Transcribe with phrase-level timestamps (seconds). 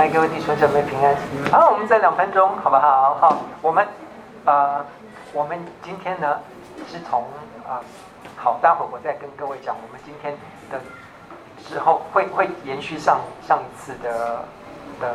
[0.00, 1.14] 嗨，各位弟兄姐妹平安。
[1.52, 3.14] 好，我们再两分钟，好不好？
[3.16, 3.86] 好，我们
[4.46, 4.82] 呃，
[5.34, 6.40] 我们今天呢
[6.90, 7.20] 是从
[7.68, 7.80] 啊、呃，
[8.34, 10.34] 好，待会儿我再跟各位讲，我们今天
[10.72, 10.80] 的
[11.68, 14.42] 之后会会延续上上一次的
[15.02, 15.14] 的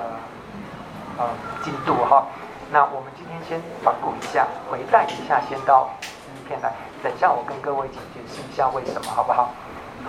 [1.17, 1.29] 呃
[1.63, 2.27] 进度哈。
[2.69, 6.07] 那我们今天先反顾一下，回带一下，先到第
[6.39, 6.71] 一片来。
[7.01, 7.97] 等一下我跟各位解
[8.27, 9.49] 释一下为什么，好不好？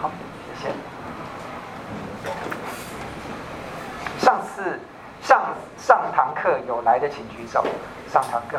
[0.02, 0.10] 好，
[0.60, 0.74] 谢谢。
[4.56, 4.80] 是
[5.20, 5.42] 上
[5.76, 7.62] 上堂课有来的请举手。
[8.10, 8.58] 上堂课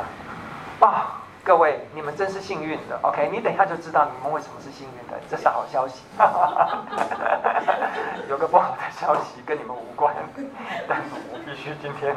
[0.86, 3.00] 啊、各位你们真是幸运的。
[3.02, 6.04] OK，你等一下就知道你们为什么是幸运的，这是好消息。
[8.30, 10.14] 有个不好的消息跟你们无关，
[10.88, 12.16] 但是我必须今天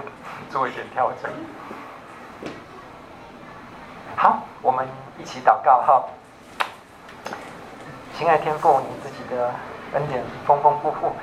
[0.51, 1.31] 做一点调整。
[4.15, 4.87] 好，我们
[5.19, 6.05] 一起祷告哈。
[8.19, 9.51] 亲爱天父，你自己的
[9.95, 11.17] 恩典丰丰富富。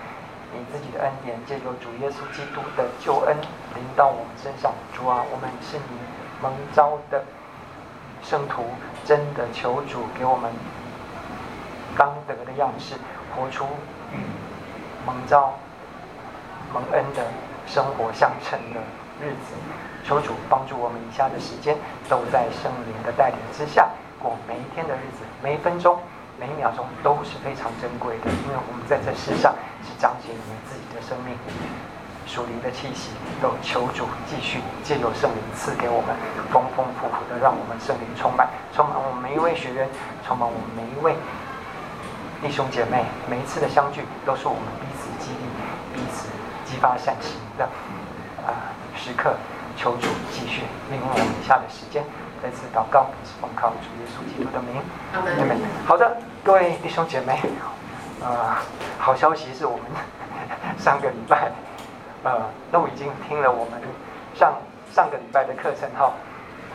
[0.53, 3.35] 你自己的恩典，借由主耶稣基督的救恩
[3.75, 4.73] 临到我们身上。
[4.93, 5.97] 主啊，我们是你
[6.41, 7.23] 蒙召的
[8.23, 8.63] 圣徒，
[9.03, 10.51] 真的求主给我们
[11.95, 12.95] 刚得的样式，
[13.35, 13.65] 活出
[14.13, 14.17] 与
[15.05, 15.53] 蒙召
[16.73, 17.25] 蒙恩的
[17.65, 18.79] 生活相称的
[19.21, 19.53] 日子。
[20.03, 21.75] 求主帮助我们以下的时间
[22.07, 23.89] 都在圣灵的带领之下
[24.21, 25.99] 过每一天的日子，每一分钟。
[26.39, 31.33] 每一秒钟都是非常珍贵的，因为我们在这世上是彰显你们自己的生命、
[32.27, 33.09] 属灵的气息，
[33.41, 36.15] 都求主继续借由圣灵赐给我们
[36.53, 39.89] 丰丰富富的，让我们圣灵充满，充满我们每一位学员，
[40.25, 41.15] 充满我们每一位
[42.41, 43.03] 弟兄姐妹。
[43.27, 45.43] 每一次的相聚，都是我们彼此激励、
[45.95, 46.29] 彼此
[46.65, 47.65] 激发善行的
[48.45, 48.53] 啊、呃、
[48.95, 49.35] 时刻。
[49.79, 52.03] 求主继续利用我们以下的时间。
[52.41, 54.81] 再次祷告，是奉靠主耶稣基督的名。
[55.13, 55.59] 阿门。
[55.85, 57.39] 好的，各位弟兄姐妹，
[58.21, 58.55] 呃，
[58.99, 59.85] 好消息是我们
[60.77, 61.51] 上个礼拜，
[62.23, 63.81] 呃，都已经听了我们
[64.35, 64.53] 上
[64.91, 66.11] 上个礼拜的课程哈。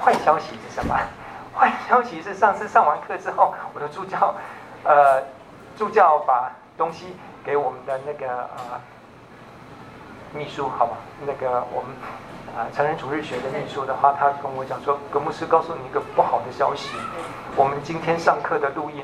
[0.03, 0.97] 坏消息是什么？
[1.55, 4.35] 坏消息是上次上完课之后，我的助教，
[4.85, 5.23] 呃，
[5.77, 7.15] 助教把东西
[7.45, 8.81] 给我们的那个呃
[10.35, 11.91] 秘书，好吧，那个我们。
[12.55, 16.95] 啊，成人主日学的秘书的话，他跟我讲说，格牧师告诉你一个不好的消息，
[17.57, 19.03] 我们今天上课的录音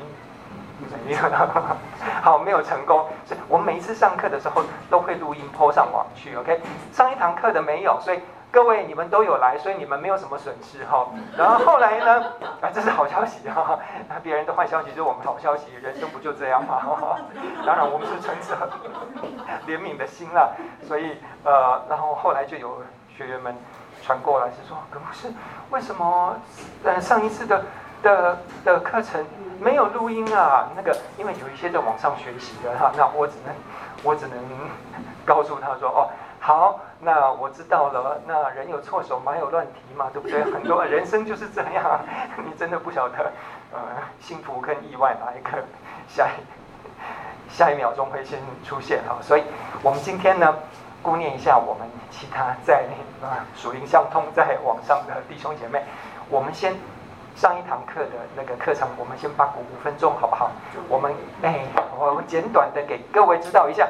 [1.07, 1.17] 没有，
[2.21, 3.07] 好，没有成功。
[3.27, 6.61] 是我们每一次上课的时候都会录音 po 上网去，OK？
[6.93, 8.19] 上一堂课的没有，所以
[8.51, 11.07] 各位你们都有来，所以你们没有什么损失哈。
[11.37, 13.79] 然后后来呢， 啊，这是好消息哈。
[14.07, 16.81] 那别人的坏消息就是我们好消息，人生不就这样吗？
[17.65, 18.69] 当然我们是存着
[19.67, 20.55] 怜悯的心了，
[20.87, 22.81] 所以呃，然后后来就有。
[23.17, 23.53] 学员们
[24.01, 25.27] 传过来是说，可不是
[25.71, 26.37] 为什么？
[26.85, 27.65] 呃，上一次的
[28.01, 29.25] 的的课程
[29.59, 30.69] 没有录音啊？
[30.73, 33.53] 那个，因为有一些在网上学习的哈，那我只能
[34.03, 34.37] 我只能
[35.25, 36.07] 告诉他说，哦，
[36.39, 38.19] 好，那我知道了。
[38.25, 40.43] 那人有错手，马有乱蹄嘛，对不对？
[40.51, 41.99] 很多人生就是这样，
[42.37, 43.31] 你真的不晓得，
[43.73, 43.79] 呃，
[44.19, 45.63] 幸福跟意外哪一个
[46.07, 49.17] 下一下一秒钟会先出现哈。
[49.21, 49.43] 所以
[49.83, 50.55] 我们今天呢，
[51.03, 52.85] 顾念一下我们其他在
[53.21, 55.83] 啊属灵相通在网上的弟兄姐妹，
[56.29, 56.73] 我们先
[57.35, 60.51] 上一堂课的那个课程，我们先把鼓五分钟好不好？
[60.87, 61.13] 我们
[61.43, 61.65] 哎，
[61.99, 63.87] 我们简短的给各位知道一下，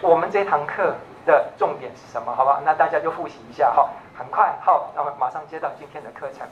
[0.00, 0.94] 我们这堂课
[1.24, 2.34] 的重点是什么？
[2.34, 2.60] 好不好？
[2.64, 6.46] 那大家就复习一下哈，很快好，那么马上接到今天的课程。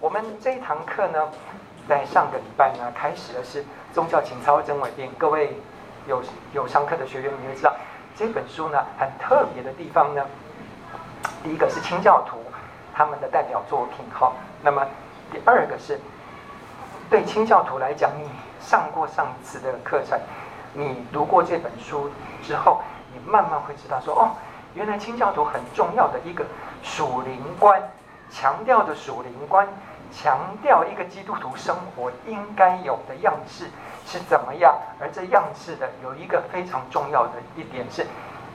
[0.00, 1.28] 我们这一堂课呢，
[1.88, 5.56] 在上个礼拜呢开始的是宗教情操真伪辨，各位
[6.06, 6.22] 有
[6.52, 7.74] 有上课的学员，你会知道。
[8.16, 10.26] 这本书呢，很特别的地方呢，
[11.42, 12.38] 第一个是清教徒
[12.92, 14.32] 他们的代表作品哈。
[14.62, 14.86] 那么
[15.30, 15.98] 第二个是
[17.08, 18.28] 对清教徒来讲，你
[18.60, 20.18] 上过上次的课程，
[20.74, 22.10] 你读过这本书
[22.42, 22.82] 之后，
[23.26, 24.30] 慢慢会知道说，哦，
[24.74, 26.44] 原来清教徒很重要的一个
[26.82, 27.82] 属灵观，
[28.30, 29.66] 强调的属灵观，
[30.12, 33.66] 强调一个基督徒生活应该有的样式。
[34.06, 34.74] 是怎么样？
[34.98, 38.04] 而这样式的有一个非常重要的一点是，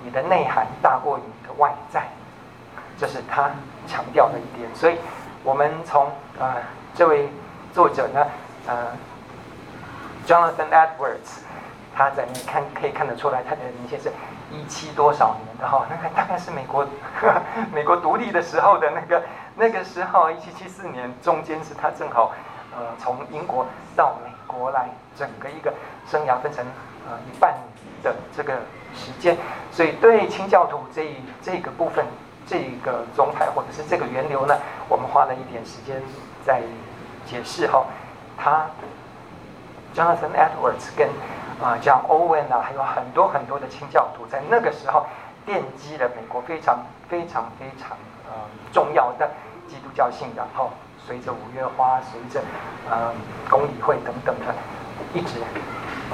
[0.03, 2.09] 你的内涵大过于你的外在，
[2.97, 3.49] 这是他
[3.87, 4.67] 强调的一点。
[4.75, 4.97] 所以，
[5.45, 6.55] 我们从呃
[6.93, 7.29] 这位
[7.73, 8.25] 作者呢，
[8.67, 8.87] 呃
[10.27, 11.43] ，Jonathan Edwards，
[11.95, 14.11] 他在你看可以看得出来，他的明显是
[14.55, 15.85] 一七多少年的哈？
[15.89, 16.83] 那个大概是美国
[17.19, 17.41] 呵呵
[17.73, 19.23] 美国独立的时候的那个
[19.55, 22.31] 那个时候，一七七四年，中间是他正好
[22.75, 23.65] 呃从英国
[23.95, 24.89] 到美国来。
[25.17, 25.73] 整个一个
[26.05, 26.61] 生涯分成
[27.07, 27.55] 呃一半
[28.03, 28.53] 的这个
[28.93, 29.37] 时间，
[29.71, 32.05] 所以对清教徒这一这个部分
[32.45, 34.53] 这个宗派或者是这个源流呢，
[34.89, 36.01] 我们花了一点时间
[36.45, 36.61] 在
[37.25, 37.85] 解释哈。
[38.37, 38.65] 他
[39.95, 41.07] Jonathan Edwards 跟
[41.61, 45.05] 啊、呃、John Owen 啊，还有很多很多的清教徒在那个时候
[45.45, 48.33] 奠基了美国非常非常非常呃
[48.71, 49.29] 重要的
[49.67, 50.47] 基督教信仰。
[50.55, 50.69] 后，
[51.05, 52.41] 随着五月花，随着
[52.89, 53.13] 呃
[53.49, 54.53] 公理会等等的，
[55.13, 55.39] 一直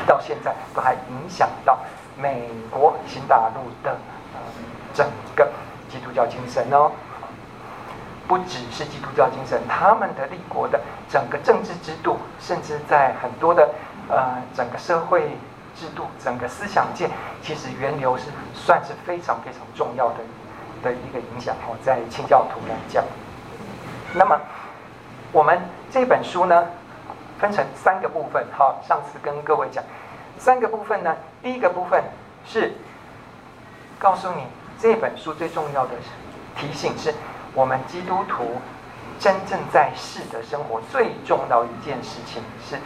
[0.06, 1.78] 到现在都还影响到
[2.18, 3.92] 美国新大陆的
[4.34, 4.40] 呃
[4.94, 5.50] 整个
[5.90, 6.92] 基督教精神哦。
[8.28, 10.80] 不只是基督教精神，他们的立国的
[11.10, 13.70] 整个政治制度，甚至在很多的
[14.12, 15.38] 呃整个社会
[15.76, 17.10] 制度、整个思想界，
[17.42, 20.18] 其实源流是算是非常非常重要的
[20.84, 23.04] 的一个影响哦，在清教徒来讲。
[24.14, 24.40] 那么
[25.32, 26.68] 我们这本书呢，
[27.40, 28.46] 分成三个部分。
[28.52, 29.84] 好，上次跟各位讲
[30.38, 32.04] 三个部分呢，第一个部分
[32.46, 32.74] 是
[33.98, 34.44] 告诉你
[34.78, 35.94] 这本书最重要的
[36.58, 37.14] 提醒是。
[37.54, 38.62] 我们基督徒
[39.20, 42.78] 真正在世的生活，最重要一件事情是，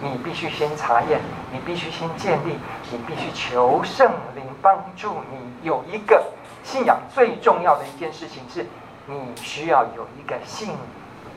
[0.00, 1.20] 你必须先查验，
[1.52, 2.58] 你必须先建立，
[2.90, 6.22] 你必须求圣灵帮助你有一个
[6.62, 6.98] 信仰。
[7.12, 8.64] 最重要的一件事情是，
[9.06, 10.74] 你需要有一个信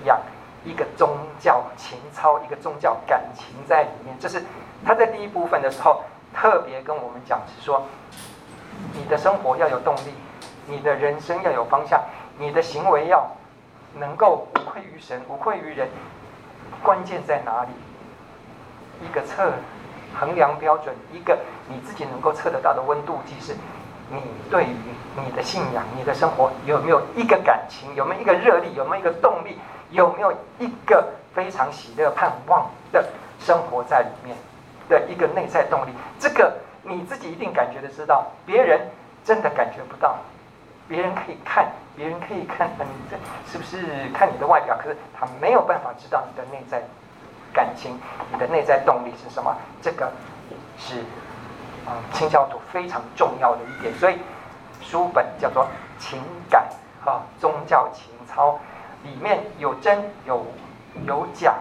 [0.05, 0.19] 仰，
[0.63, 1.09] 一个宗
[1.39, 4.15] 教情操，一个宗教感情在里面。
[4.19, 4.43] 这是
[4.85, 6.03] 他在第一部分的时候
[6.33, 7.83] 特别跟我们讲，是说
[8.93, 10.13] 你的生活要有动力，
[10.67, 11.99] 你的人生要有方向。
[12.37, 13.29] 你的行为要
[13.95, 15.87] 能够无愧于神，无愧于人。
[16.81, 17.69] 关键在哪里？
[19.01, 19.51] 一个测
[20.13, 21.37] 衡量标准，一个
[21.67, 23.55] 你自己能够测得到的温度计是：
[24.09, 24.75] 你对于
[25.15, 27.93] 你的信仰、你的生活有没有一个感情？
[27.95, 28.73] 有没有一个热力？
[28.75, 29.57] 有没有一个动力？
[29.89, 33.05] 有没有一个非常喜乐、盼望的
[33.39, 34.37] 生活在里面
[34.87, 35.91] 的一个内在动力？
[36.19, 36.53] 这个
[36.83, 38.79] 你自己一定感觉得知道，别人
[39.23, 40.15] 真的感觉不到。
[40.87, 43.17] 别人可以看，别人可以看，你这
[43.49, 44.77] 是不是看你的外表？
[44.77, 46.81] 可是他没有办法知道你的内在
[47.53, 47.99] 感情，
[48.31, 49.55] 你的内在动力是什么？
[49.81, 50.11] 这个
[50.77, 50.99] 是
[51.85, 53.93] 啊，清教徒非常重要的一点。
[53.95, 54.17] 所以
[54.81, 55.67] 书本叫做
[55.99, 56.19] 情
[56.49, 56.67] 感
[57.03, 58.59] 哈，宗教情操，
[59.03, 60.45] 里面有真有
[61.05, 61.55] 有假，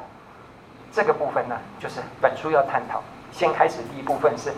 [0.92, 3.02] 这个部分呢，就是本书要探讨。
[3.32, 4.52] 先开始第一部分是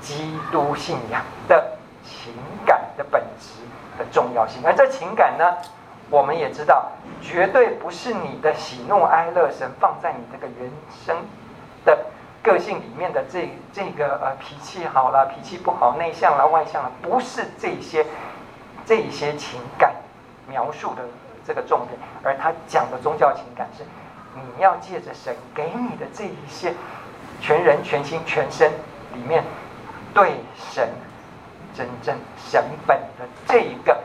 [0.00, 1.72] 基督信仰的。
[2.06, 2.34] 情
[2.66, 3.62] 感的本质
[3.96, 5.56] 的重要性，而这情感呢，
[6.10, 6.92] 我们也知道，
[7.22, 10.70] 绝对不是你的喜怒哀乐，神放在你这个原
[11.04, 11.16] 生
[11.84, 12.06] 的
[12.42, 18.06] 个性里面的这这个呃脾气好了，脾气不好，内向了，外向了，不是这些
[18.84, 19.94] 这些情感
[20.46, 21.02] 描述的
[21.46, 23.84] 这个重点，而他讲的宗教情感是，
[24.34, 26.74] 你要借着神给你的这一些
[27.40, 28.70] 全人、全心、全身
[29.14, 29.42] 里面
[30.12, 30.32] 对
[30.72, 30.88] 神。
[31.76, 34.00] 真正神本的这一个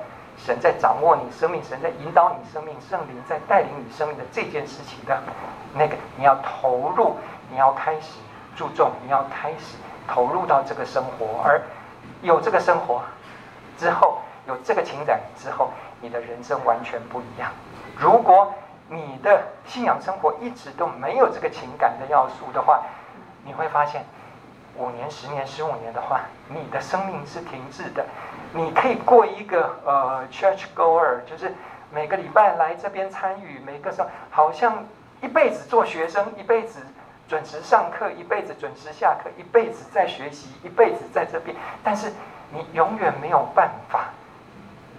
[0.50, 5.22] 神在掌握你生命，神在引导你生命，圣灵在带领你生命的这件事情的
[5.76, 7.18] 那个，你要投入，
[7.52, 8.18] 你要开始
[8.56, 11.62] 注重，你要开始投入到这个生活，而
[12.24, 13.00] 有这个生活
[13.78, 14.18] 之后，
[14.48, 15.70] 有这个情感之后，
[16.02, 17.52] 你的人生完全不一样。
[17.96, 18.52] 如果
[18.88, 22.82] 你的信仰生活一直都没有这个情感的要素的话，
[23.46, 24.04] 你会发现。
[24.76, 28.06] 五年、十年、十五年的话，你的生命是停滞的。
[28.54, 31.54] 你可以过一个呃，church goer，就是
[31.94, 34.86] 每个礼拜来这边参与，每个上好像
[35.22, 36.80] 一辈子做学生，一辈子
[37.28, 41.56] 准时上课，一辈子准时下课，一辈子在学习，一辈子在这边。
[41.84, 42.12] 但是
[42.52, 44.06] 你永远没有办法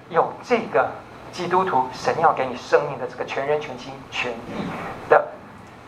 [0.08, 0.88] 有这个
[1.32, 4.66] 基督徒神要给你生命的这个全人、全心、全意
[5.08, 5.28] 的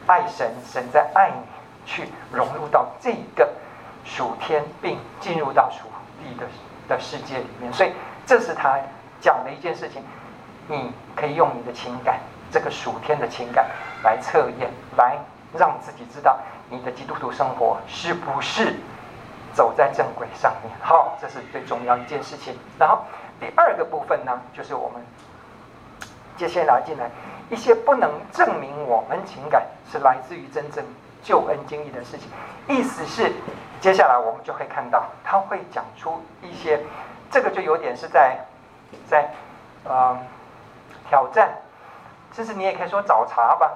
[0.07, 1.37] 爱神，神在爱你，
[1.87, 3.49] 去融入到这个。
[4.05, 5.87] 属天并进入到属
[6.19, 6.45] 地的
[6.89, 7.93] 的世界里面，所以
[8.27, 8.79] 这是他
[9.21, 10.03] 讲的一件事情。
[10.69, 12.21] 你可以用你的情感，
[12.51, 13.69] 这个暑天的情感
[14.05, 15.19] 来测验，来
[15.59, 16.39] 让自己知道
[16.71, 18.77] 你的基督徒生活是不是
[19.53, 20.73] 走在正轨上面。
[20.81, 22.57] 好，这是最重要一件事情。
[22.79, 23.05] 然后
[23.41, 25.03] 第二个部分呢，就是我们
[26.37, 27.11] 接下来进来
[27.51, 30.85] 一些不能证明我们情感是来自于真正
[31.23, 32.29] 救恩经历的事情，
[32.69, 33.33] 意思是。
[33.81, 36.81] 接下来我们就会看到，他会讲出一些，
[37.33, 38.39] 这个就有点是在，
[39.09, 39.29] 在，
[39.83, 40.17] 呃，
[41.09, 41.51] 挑战，
[42.31, 43.73] 其实你也可以说找茬吧，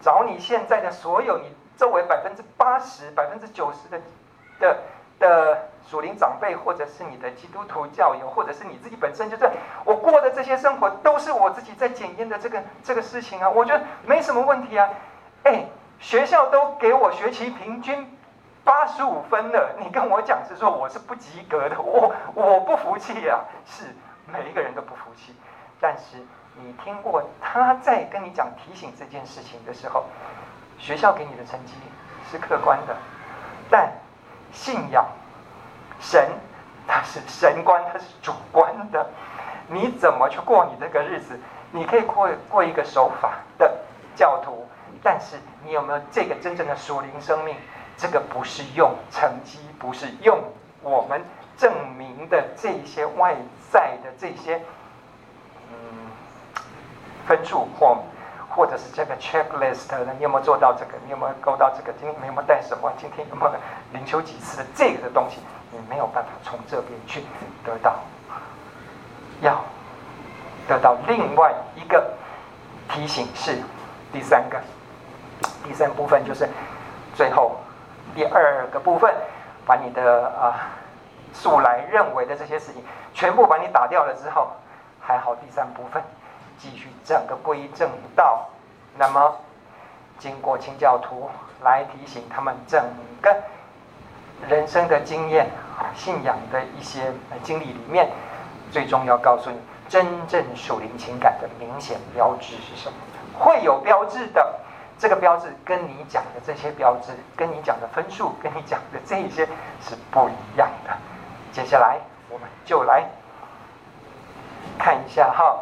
[0.00, 4.00] 找你现在的所有你周围百分之八十、百分之九十的
[4.58, 4.78] 的
[5.18, 9.50] 的属灵长辈，或者是你的基督徒教友，或者是你自己本身，就是
[9.84, 14.88] 我过的这些生活，都是我自己在检验的这个这个事情啊，我觉得没什么问题啊，
[15.42, 15.66] 哎，
[16.02, 18.06] 学校都给我学习平均。
[18.64, 23.40] 八十五分了，你跟我讲是说我是不及格的，我我不服气啊！
[23.66, 23.84] 是
[24.26, 25.34] 每一个人都不服气，
[25.80, 26.16] 但是
[26.54, 30.04] 你听过他在跟你讲提醒这件事情的时候，
[30.78, 31.74] 学校给你的成绩
[32.30, 32.96] 是客观的，
[33.68, 33.92] 但
[34.52, 35.04] 信仰
[35.98, 36.28] 神
[36.86, 39.04] 他是神观，他是主观的。
[39.66, 41.36] 你怎么去过你这个日子？
[41.72, 43.76] 你可以过过一个守法的
[44.14, 44.68] 教徒，
[45.02, 47.56] 但是你有没有这个真正的属灵生命？
[47.96, 50.42] 这个不是用成绩，不是用
[50.82, 51.22] 我们
[51.56, 53.36] 证明的这些外
[53.70, 54.60] 在的这些
[55.70, 55.76] 嗯
[57.26, 57.98] 分数或
[58.48, 60.92] 或者是这个 checklist 的，你有没有做到这个？
[61.04, 61.92] 你有没有勾到这个？
[61.92, 62.92] 今天有没有带什么？
[62.98, 63.52] 今天有没有
[63.92, 65.38] 灵修几次的这个的东西？
[65.70, 67.22] 你没有办法从这边去
[67.64, 67.98] 得到。
[69.40, 69.62] 要
[70.68, 72.14] 得到另外一个
[72.88, 73.60] 提醒是
[74.12, 74.60] 第三个，
[75.64, 76.48] 第三部分就是
[77.14, 77.56] 最后
[78.14, 79.14] 第二个部分，
[79.66, 80.70] 把你的啊
[81.32, 82.82] 素来认为的这些事情
[83.14, 84.48] 全部把你打掉了之后，
[85.00, 86.02] 还好第三部分
[86.58, 88.48] 继续整个归正到，
[88.96, 89.36] 那么
[90.18, 91.30] 经过清教徒
[91.62, 92.82] 来提醒他们整
[93.20, 93.34] 个
[94.48, 95.48] 人生的经验、
[95.94, 98.10] 信仰的一些经历里面。
[98.70, 99.56] 最终要告诉你，
[99.86, 102.96] 真正属灵情感的明显标志是什么？
[103.38, 104.60] 会有标志的，
[105.02, 109.44] 这个标志跟你讲的这些标志，跟你讲的分数，跟你讲的这一些
[109.80, 110.96] 是不一样的。
[111.50, 111.98] 接下来
[112.30, 113.04] 我们就来
[114.78, 115.58] 看一下哈。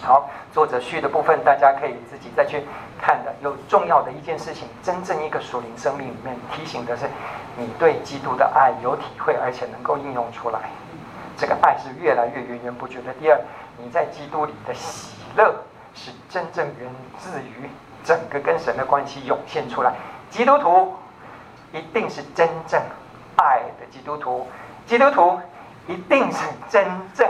[0.00, 2.64] 好，作者序的部分，大家可以自己再去
[2.98, 3.34] 看的。
[3.42, 7.04] 有重要的一件事情，真正一个属灵生命里面提醒的是，
[7.58, 10.70] 你对基督的爱有体会，而且能够应用出来。
[11.36, 13.12] 这个爱是越来越源源不绝的。
[13.20, 13.38] 第二，
[13.76, 15.54] 你在基督里的喜乐
[15.92, 17.68] 是真正源自于
[18.04, 19.92] 整个跟神的关系涌现出来。
[20.30, 20.94] 基督徒
[21.72, 22.80] 一定是真正
[23.36, 24.46] 爱的基督徒，
[24.86, 25.40] 基督徒
[25.86, 27.28] 一定是真正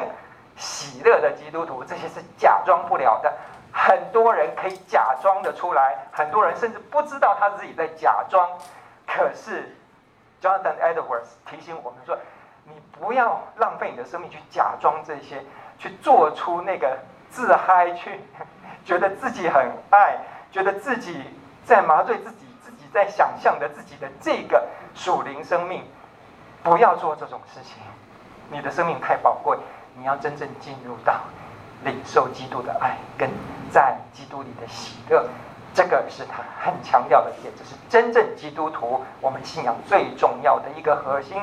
[0.56, 1.82] 喜乐的基督徒。
[1.84, 3.32] 这些是假装不了的。
[3.72, 8.48] 很多人可以假装的出来，很多人甚至不知道他自己在假装。
[9.06, 9.74] 可是
[10.40, 12.18] ，Jonathan Edwards 提醒我们说。
[12.64, 15.44] 你不要浪费你的生命去假装这些，
[15.80, 16.96] 去做出那个
[17.28, 18.20] 自嗨，去
[18.84, 20.16] 觉得自己很爱，
[20.52, 21.24] 觉得自己
[21.64, 25.82] 在麻醉自己，自己在想象的自己的这个属灵生命，
[26.62, 27.82] 不要做这种事情。
[28.50, 29.58] 你的生命太宝贵，
[29.96, 31.20] 你要真正进入到
[31.84, 33.30] 领受基督的爱，跟
[33.70, 35.26] 在基督里的喜乐，
[35.72, 41.40] 这个是他很强调的点，这是真正基督徒我们信仰最重要的一个核心。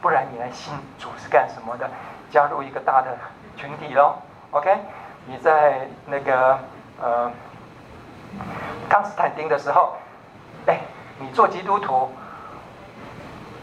[0.00, 1.88] 不然你来信主是干什么的？
[2.30, 3.18] 加入一个大的
[3.56, 4.14] 群体喽
[4.52, 4.78] ，OK？
[5.26, 6.58] 你在那个
[7.02, 7.30] 呃
[8.88, 9.94] 康斯坦丁的时候，
[10.66, 10.80] 哎，
[11.18, 12.10] 你做基督徒，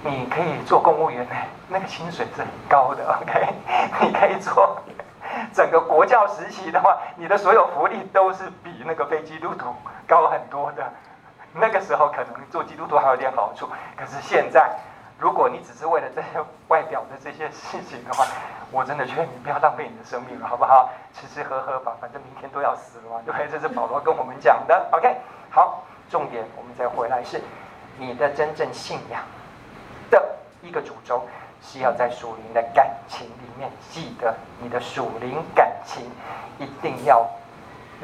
[0.03, 3.47] 你可以做公务员哎，那个薪水是很高的，OK？
[4.01, 4.77] 你可以做
[5.53, 9.73] 整个国教时期的话，你的所有福利都是比那个非基督徒
[10.07, 10.83] 高很多的。
[11.53, 14.69] 那个时候可能做基督徒还有点好处，可是现在。
[15.19, 16.27] 如果你只是为了这些
[16.67, 18.25] 外表的这些事情的话，
[18.71, 20.89] 我真的劝你不要浪费你的生命了，好不好？
[21.13, 23.47] 吃吃喝喝吧，反正明天都要死了嘛，对不对？
[23.47, 24.87] 这是保罗跟我们讲的。
[24.91, 25.15] OK，
[25.49, 27.41] 好，重点我们再回来是，
[27.97, 29.23] 你的真正信仰
[30.11, 30.23] 的
[30.61, 31.25] 一个主轴
[31.63, 36.11] 是要在属灵的感情里面，记得你的属灵感情
[36.59, 37.27] 一定要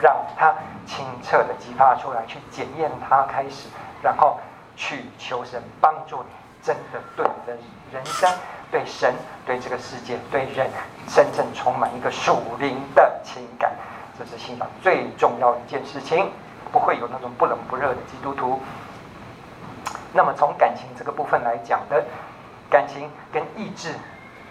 [0.02, 0.56] 让它
[0.88, 3.70] 清澈的激发出来，去检验它开始，
[4.02, 4.40] 然后
[4.76, 6.30] 去求神帮助你。
[6.64, 7.60] 真的对人
[7.92, 8.32] 人生、
[8.72, 9.14] 对神、
[9.46, 10.70] 对这个世界、对人，
[11.14, 13.72] 真正充满一个属灵的情感，
[14.18, 16.32] 这是信仰最重要一件事情。
[16.72, 18.60] 不会有那种不冷不热的基督徒。
[20.12, 22.04] 那么从感情这个部分来讲的，
[22.68, 23.94] 感情跟意志，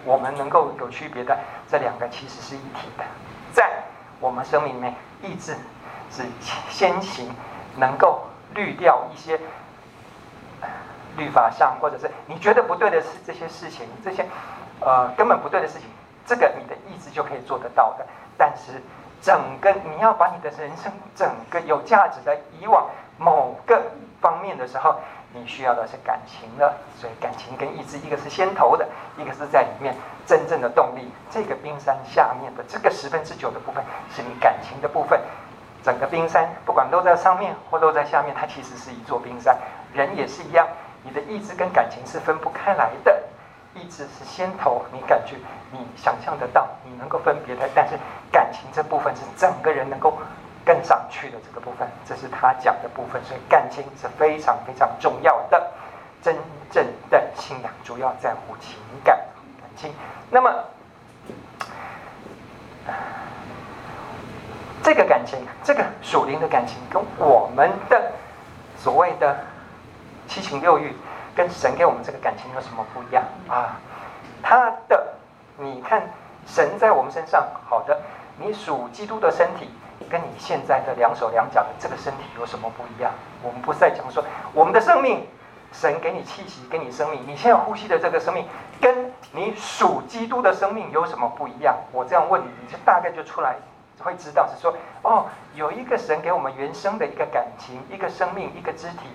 [0.04, 1.36] 我们能够有区别的，
[1.68, 3.04] 这两个其实是一体的。
[3.52, 3.68] 在
[4.20, 5.56] 我们生命里面，意志
[6.12, 6.22] 是
[6.70, 7.28] 先行，
[7.76, 9.40] 能够滤掉一些。
[11.16, 14.26] 律法上，或者是你觉得不对的事，这些事情，这些
[14.80, 15.88] 呃根本不对的事情，
[16.26, 18.06] 这个你的意志就可以做得到的。
[18.38, 18.82] 但是
[19.20, 22.88] 整个你要把你的人生整个有价值的移往
[23.18, 23.80] 某个
[24.20, 24.96] 方面的时候，
[25.32, 26.74] 你需要的是感情了。
[26.98, 29.94] 所以感情跟意志，一个是先头的，一个是在里面
[30.26, 31.10] 真正的动力。
[31.30, 35.20] 这个冰山下面的这个十分之九的部分，是你感情的部分。
[35.84, 39.56] 整个冰山不管露在上面或露在下面，它其实是一座冰山。
[39.92, 40.66] 人也是一样。
[41.04, 43.22] 你的意志跟感情是分不开来的，
[43.74, 45.36] 意志是先头，你感觉
[45.72, 47.98] 你想象得到，你能够分别的，但是
[48.30, 50.16] 感情这部分是整个人能够
[50.64, 55.72] 跟上去的这个部分，这是他讲的部分，所以感情是非常非常重要的。
[56.22, 56.36] 真
[56.70, 59.18] 正的信仰主要在乎情感
[59.60, 59.92] 感情，
[60.30, 60.64] 那么
[64.84, 68.12] 这个感情，这个属灵的感情，跟我们的
[68.76, 69.36] 所谓的。
[70.32, 70.96] 七情六欲
[71.36, 73.76] 跟神给我们这个感情有什么不一样啊？
[74.42, 75.12] 他的，
[75.58, 76.08] 你看
[76.46, 78.00] 神在我们身上，好的，
[78.38, 79.68] 你属基督的身体，
[80.08, 83.12] 跟你现在的两手两脚的这个身体有什么不一样？
[83.42, 84.24] 我们不是在讲说
[84.54, 85.28] 我们的生命，
[85.70, 88.46] 神给你气息，给你生命，你现在呼吸的这个生命，
[88.80, 91.76] 跟你属基督的生命有什么不一样？
[91.92, 93.56] 我这样问你，你就大概就出来
[93.98, 99.06] 会知道，是说哦，有一个神给我们原生的一个感情，一个生命，一个肢体，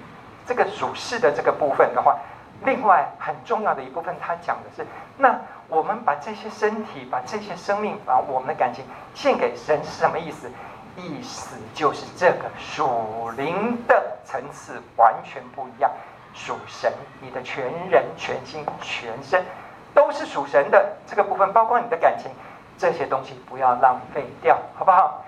[0.48, 2.18] 这个属世的这个部分的话，
[2.64, 4.88] 另外很重要的一部分，他讲的是，
[5.18, 5.38] 那
[5.68, 10.50] 我们把这些身体，把这些生命，把我们的感情献给神是什么意思？
[10.96, 15.92] 意思就是这个属灵的层次完全不一样，
[16.34, 19.46] 属神，你的全人、全心、全身
[19.94, 22.32] 都是属神的这个部分，包括你的感情，
[22.80, 25.24] 这些东西不要浪费掉，好不好？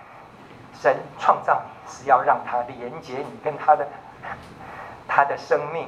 [0.81, 3.85] 神创造你是要让他连接你跟他的
[5.09, 5.87] 他的生命，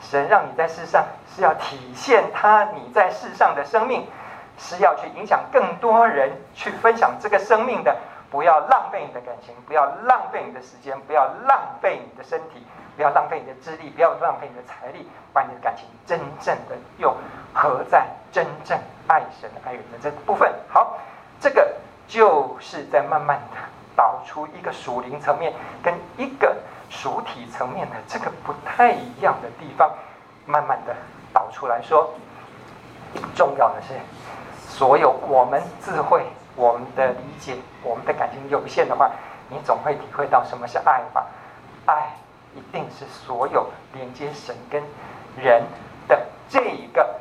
[0.00, 1.04] 神让你在世上
[1.36, 4.04] 是要体现他你在世上的生命，
[4.58, 7.94] 是要去影响更多人去分享这个生命的。
[8.28, 17.14] 不要浪费你的感情，不要浪费你的时间，不要浪费你的身体，不要浪费你的智力，不要浪费你的财力，把你的感情真正的用
[17.54, 20.52] 合在真正爱神爱人的这部分。
[20.68, 20.98] 好，
[21.40, 21.72] 这个
[22.08, 23.58] 就是在慢慢的
[23.94, 26.56] 导出一个属灵层面跟一个
[26.88, 29.92] 属体层面的这个不太一样的地方，
[30.46, 30.94] 慢慢的
[31.32, 32.14] 导出来说，
[33.34, 33.94] 重要的是
[34.68, 36.24] 所有我们智慧。
[36.58, 39.10] 我们的理解，我们的感情有限的话，
[39.50, 41.26] 你总会体会到什么是爱吧？
[41.84, 42.16] 爱
[42.54, 44.82] 一定是所有连接神跟
[45.36, 45.62] 人
[46.08, 47.14] 的这一个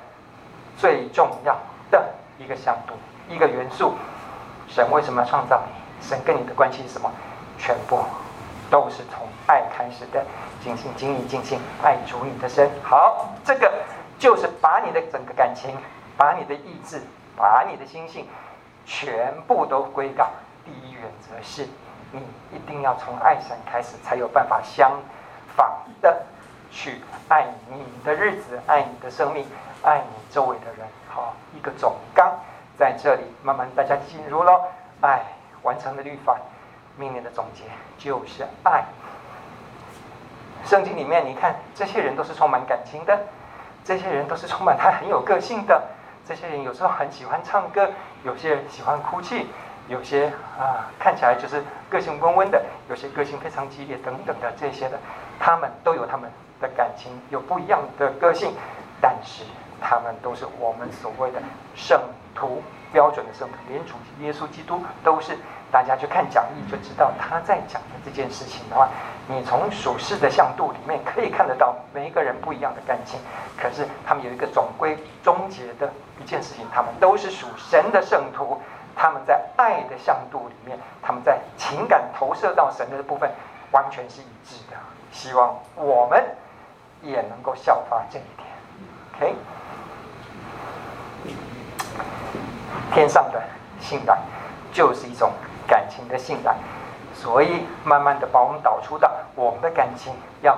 [0.77, 1.53] 最重要
[1.91, 2.93] 的一个向度，
[3.27, 3.95] 一个元素。
[4.69, 6.07] 神为什么要创造你？
[6.07, 7.11] 神跟你的关系是什么？
[7.57, 7.99] 全部
[8.69, 10.23] 都是从爱开始的，
[10.63, 12.69] 尽心尽意尽性爱主你的身。
[12.83, 13.71] 好，这个
[14.17, 15.75] 就是把你的整个感情，
[16.17, 17.01] 把你的意志，
[17.35, 18.27] 把你的心性。
[18.87, 20.29] 全部都归到。
[20.63, 21.67] 第一原则是，
[22.11, 22.19] 你
[22.53, 24.91] 一定要从爱神开始，才有办法相
[25.55, 26.23] 仿的
[26.69, 29.43] 去爱你的日子，爱你的生命，
[29.81, 30.87] 爱你周围的人。
[31.09, 32.39] 好，一个总纲
[32.77, 35.19] 在这里，慢慢大家进入了爱
[35.63, 36.37] 完成的律法，
[36.95, 37.63] 命令的总结
[37.97, 38.83] 就是爱。
[40.63, 43.19] 圣经里面，你看这些人都是充满感情的，
[43.83, 45.83] 这些人都是充满他很有个性的。
[46.27, 47.89] 这些人有时候很喜欢唱歌，
[48.23, 49.47] 有些人喜欢哭泣，
[49.87, 54.97] 有些啊看起来就是个性温温的，有些个性非常激烈等等的这些的，
[55.39, 58.53] 他们都有他们的感情，有不一样的个性，
[58.99, 59.43] 但是
[59.79, 61.39] 他们都是我们所谓的
[61.75, 61.99] 圣
[62.33, 65.37] 徒，标准的圣徒，连主耶稣基督都是。
[65.75, 68.87] 大家去看讲义就知道他在讲的这件事情的话，
[69.27, 73.19] 你从属世的向度里面可以看得到每一个人不一样的感情，
[73.61, 78.57] 可是他们有一个总归终结的一件事情，他们都是属神的圣徒，
[78.95, 83.29] 他们在爱的向度里面，他们在情感投射到神的部分
[83.71, 84.77] 完全是一致的。
[85.11, 86.23] 希望我们
[87.01, 88.47] 也能够效法这一点。
[89.17, 89.35] OK，
[92.93, 93.43] 天上的
[93.81, 94.17] 信赖
[94.71, 95.33] 就是一种。
[95.67, 96.55] 感情的信赖，
[97.13, 100.57] 所以慢慢的把我们导出到我们的感情要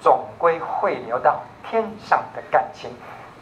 [0.00, 2.90] 总归汇流到天上的感情，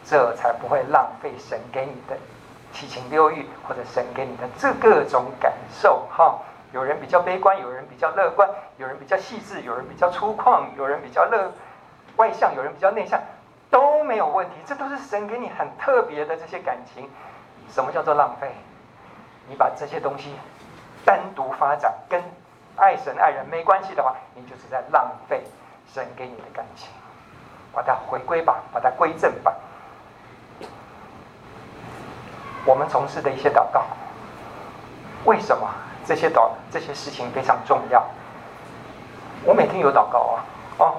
[0.05, 2.17] 这才不会浪费神给你的
[2.71, 6.39] 七情六欲，或者神给你的这各种感受哈。
[6.71, 11.51] 有人比较悲观，有人比较乐观，有人比较细致，有人比较粗犷，有人比较乐
[12.15, 13.19] 外向，有人比较内向，
[13.69, 14.55] 都没有问题。
[14.65, 17.09] 这都是神给你很特别的这些感情。
[17.69, 18.51] 什么叫做浪费？
[19.49, 20.35] 你把这些东西。
[21.05, 22.21] 单独发展跟
[22.75, 25.43] 爱神爱人没关系的话，你就是在浪费
[25.93, 26.89] 神给你的感情。
[27.73, 29.55] 把它回归吧，把它归正吧。
[32.65, 33.85] 我们从事的一些祷告，
[35.23, 35.69] 为什么
[36.05, 38.05] 这些祷这些事情非常重要？
[39.45, 40.43] 我每天有祷告啊，
[40.79, 40.95] 哦，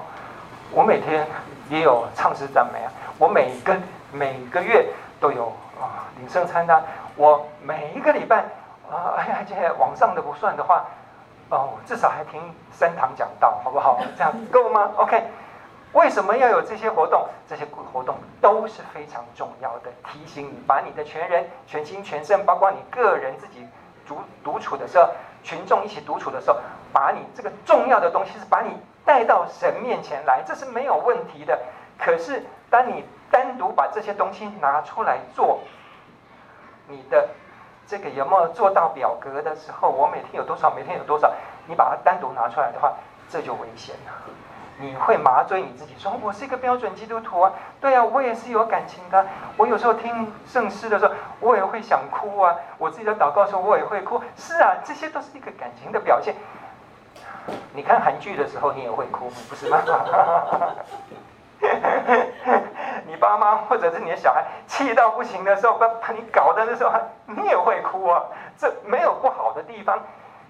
[0.71, 1.27] 我每天
[1.69, 3.77] 也有唱诗赞美啊，我每个
[4.11, 4.89] 每个月
[5.19, 6.83] 都有啊领圣餐的，
[7.15, 8.45] 我每一个礼拜。
[8.93, 10.85] 啊，哎呀，这网上的不算的话，
[11.49, 12.39] 哦，至少还听
[12.71, 13.99] 三堂讲道，好不好？
[14.15, 15.23] 这样够吗？OK。
[15.93, 17.27] 为什么要有这些活动？
[17.47, 23.67] 这些活动都是非常重要的，提醒你把你的全人、全心、全身，包括你个人自己
[24.07, 25.09] 独独处的时候，
[25.43, 26.57] 群众一起独处的时候，
[26.91, 28.75] 把你这个重要的东西是把你
[29.05, 31.59] 带到神面前来，这是没有问题的。
[31.99, 35.59] 可是当你单独把这些东西拿出来做，
[36.87, 37.29] 你的。
[37.87, 39.89] 这个有没有做到表格的时候？
[39.89, 40.71] 我每天有多少？
[40.75, 41.31] 每天有多少？
[41.67, 42.93] 你把它单独拿出来的话，
[43.29, 44.11] 这就危险了。
[44.79, 49.25] 你会麻醉你自己，说我是一个标准基督徒啊，对啊，我也是有感情的。
[49.55, 52.55] 我有时候听圣诗的时候，我也会想哭啊。
[52.79, 54.19] 我自己的祷告的时候，我也会哭。
[54.35, 56.35] 是啊，这些都是一个感情的表现。
[57.73, 59.77] 你看韩剧的时候，你也会哭，不是吗？
[63.07, 66.91] 你爸妈或者是你的小孩气到不行的时候，把把你搞的的时候，
[67.25, 68.23] 你也会哭啊。
[68.57, 69.99] 这没有不好的地方。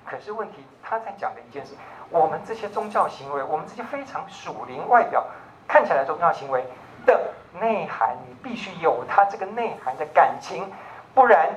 [0.06, 1.74] 可是问题，他在讲的一件事，
[2.10, 5.26] 我们这些宗教行为，我们这些非常属灵外表
[5.68, 6.66] 看起来宗教行为
[7.06, 10.72] 的内涵，你必须有它这个内涵的感情，
[11.14, 11.50] 不然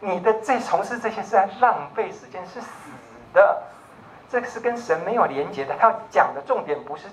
[0.00, 2.90] 你的这从事这些是在浪费时间，是死
[3.32, 3.62] 的。
[4.30, 5.76] 这是跟神没有连接的。
[5.78, 7.06] 他讲的重点不是，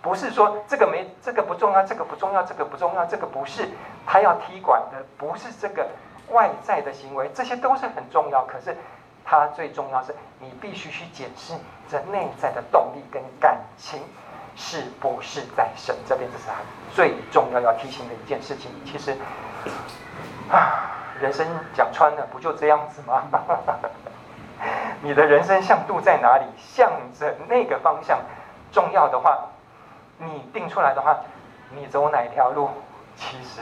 [0.00, 3.68] 不是说这个没这个不重要，这个不重要，这个不重要，这个不是。
[4.06, 5.86] 他要踢馆的不是这个
[6.30, 8.46] 外在的行为，这些都是很重要。
[8.46, 8.76] 可是
[9.24, 11.54] 他最重要是你必须去检视
[11.90, 14.00] 这内在的动力跟感情
[14.56, 16.54] 是不是在神这边，这是他
[16.94, 18.70] 最重要要提醒的一件事情。
[18.84, 19.16] 其实
[20.50, 23.24] 啊，人生讲穿了不就这样子吗？
[25.02, 26.44] 你的人生向度在哪里？
[26.56, 28.18] 向着那个方向，
[28.72, 29.38] 重要的话，
[30.18, 31.16] 你定出来的话，
[31.70, 32.70] 你走哪条路，
[33.16, 33.60] 其实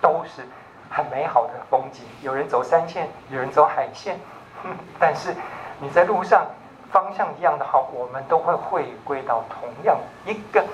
[0.00, 0.46] 都是
[0.90, 2.04] 很美好的风景。
[2.22, 4.18] 有人走山线，有人走海线，
[4.98, 5.34] 但是
[5.78, 6.46] 你在路上
[6.90, 10.64] 方向一样的话，我们都会回归到同样一个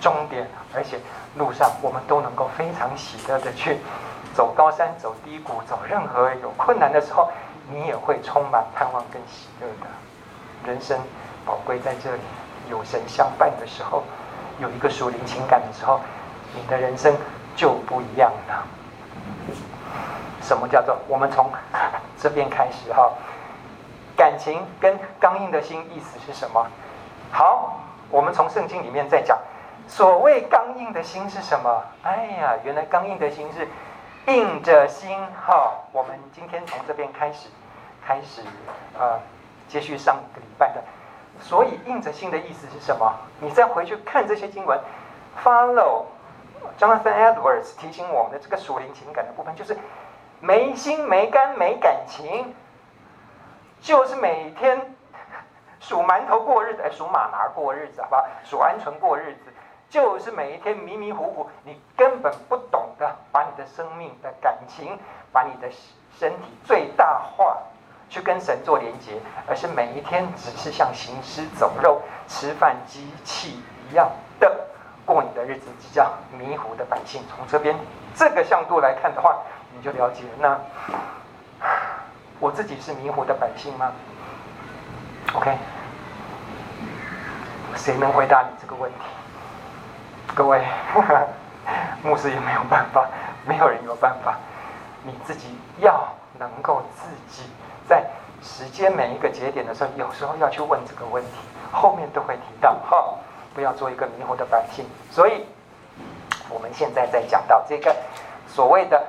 [0.00, 0.98] 终点，而且
[1.36, 3.78] 路上我们都能够非常喜乐的去
[4.34, 7.30] 走高山、走低谷、走任何有困难的时候。
[7.70, 10.98] 你也会充满盼望跟喜乐的，人生
[11.44, 12.22] 宝贵在这里，
[12.68, 14.02] 有神相伴的时候，
[14.58, 16.00] 有一个属灵情感的时候，
[16.54, 17.16] 你的人生
[17.56, 18.66] 就不一样了。
[20.42, 21.50] 什么叫做我们从
[22.18, 23.12] 这边开始哈？
[24.16, 26.66] 感情跟刚硬的心意思是什么？
[27.30, 29.38] 好，我们从圣经里面再讲，
[29.86, 31.82] 所谓刚硬的心是什么？
[32.02, 33.68] 哎呀，原来刚硬的心是。
[34.26, 37.48] 硬着心哈，我们今天从这边开始，
[38.06, 38.42] 开始
[38.98, 39.18] 呃，
[39.68, 40.84] 接续上个礼拜的。
[41.40, 43.12] 所以硬着心的意思是什么？
[43.40, 44.78] 你再回去看这些经文
[45.42, 46.04] ，follow
[46.78, 49.76] Jonathan Edwards 提醒我们的这个属灵情感的部分，就是
[50.40, 52.54] 没心没肝没感情，
[53.80, 54.94] 就是每天
[55.80, 58.26] 数馒头过日子，哎，数马拿过日子，好不好？
[58.44, 59.52] 数鹌鹑过日子。
[59.90, 64.98] 就是每一天迷迷糊糊，你根本不懂得把你的生命的感情，
[65.32, 65.68] 把你的
[66.18, 67.56] 身体最大化，
[68.08, 74.50] 去跟神做连接，而是每一天只是像行尸走肉、吃饭机器一样的
[75.04, 77.22] 过你的日子，叫迷糊的百姓。
[77.28, 77.76] 从这边
[78.14, 79.36] 这个向度来看的话，
[79.74, 80.30] 你就了解了。
[80.40, 81.68] 那
[82.40, 83.92] 我自己是迷糊的百姓吗
[85.34, 85.56] ？OK，
[87.74, 88.98] 谁能回答你这个问题？
[90.34, 90.64] 各位，
[92.02, 93.08] 牧师也没有办法，
[93.46, 94.36] 没有人有办法。
[95.02, 96.06] 你自己要
[96.38, 97.48] 能够自己
[97.88, 98.04] 在
[98.42, 101.30] 时间每一个节点的时候，有时候要去问这个问题，
[101.72, 102.74] 后面都会提到。
[102.90, 103.14] 哈，
[103.54, 104.84] 不要做一个迷糊的百姓。
[105.10, 105.44] 所以，
[106.48, 107.94] 我们现在在讲到这个
[108.46, 109.06] 所谓的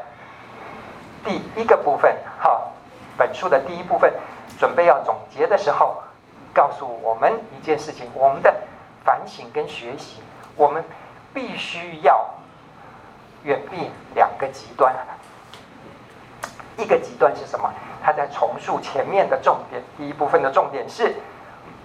[1.24, 2.62] 第一个部分，哈，
[3.18, 4.14] 本书的第一部分，
[4.58, 6.02] 准备要总结的时候，
[6.54, 8.56] 告诉我们一件事情：我们的
[9.04, 10.22] 反省跟学习，
[10.56, 10.84] 我们。
[11.32, 12.28] 必须要
[13.44, 14.92] 远避两个极端。
[16.80, 17.72] 一个极端是什么？
[18.02, 19.84] 他在重述前面的重点。
[19.98, 21.16] 第一部分的重点是：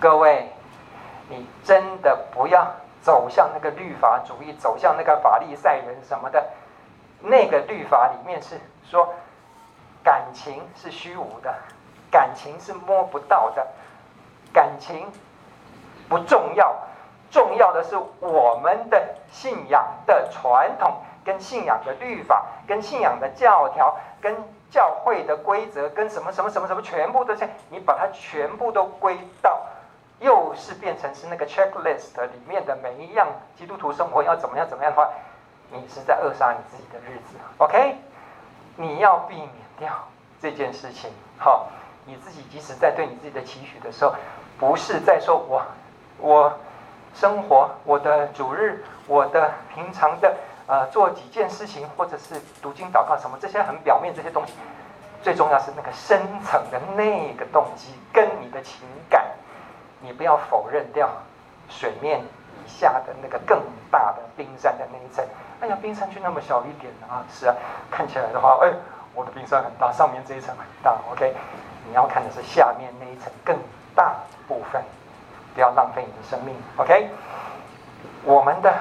[0.00, 0.48] 各位，
[1.28, 2.66] 你真的不要
[3.02, 6.44] 走向那个律法主义，走向那个法利赛人什么的。
[7.20, 9.14] 那个律法里面是说，
[10.02, 11.54] 感情是虚无的，
[12.10, 13.66] 感情是摸不到的，
[14.52, 15.10] 感情
[16.08, 16.76] 不重要。
[17.30, 24.36] 重要的是我们的信仰的传统、跟信仰的律法、跟信仰的教条、跟
[24.74, 29.62] 教会的规则、跟什么什么什么什么，全部都是你把它全部都归到，
[30.18, 35.08] 又是变成是那个 checklist 里面的每一样基督徒生活要怎么样怎么样的话，
[35.70, 37.36] 你是在扼杀你自己的日子。
[37.58, 37.96] OK，
[38.74, 39.92] 你要避免掉
[40.42, 41.08] 这件事情。
[41.38, 41.68] 好，
[42.04, 44.12] 你自己即使在对你自己的期许的时候，
[44.58, 45.62] 不是在说我
[46.18, 46.52] 我。
[47.16, 50.34] 生活，我的主日，我的平常的
[50.66, 54.52] 呃做几件事情，或者是读经祷告什么，这些很表面这些东西，
[55.22, 59.24] 最重要是那个深层的那个动机跟你的情感，
[60.00, 61.08] 你不要否认掉
[61.68, 65.24] 水面以下的那个更大的冰山的那一层。
[65.60, 67.24] 哎呀，冰山就那么小一点啊！
[67.30, 67.54] 是啊，
[67.90, 68.72] 看起来的话，哎，
[69.14, 70.94] 我的冰山很大，上面这一层很大。
[71.10, 71.34] OK，
[71.88, 73.56] 你要看的是下面那一层更
[73.94, 74.14] 大
[74.46, 74.82] 部分。
[75.54, 76.52] 不要浪费你的生命。
[76.76, 77.08] OK，
[78.24, 78.74] 我们的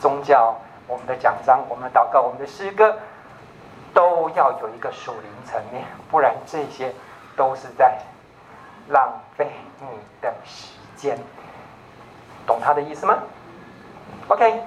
[0.00, 0.56] 宗教、
[0.88, 2.96] 我们的奖章、我们的祷告、我们的诗歌，
[3.92, 6.92] 都要有一个属灵层面，不然这些
[7.36, 8.00] 都是在
[8.88, 9.86] 浪费你
[10.22, 11.18] 的时间。
[12.46, 13.18] 懂他的意思吗
[14.28, 14.62] ？OK，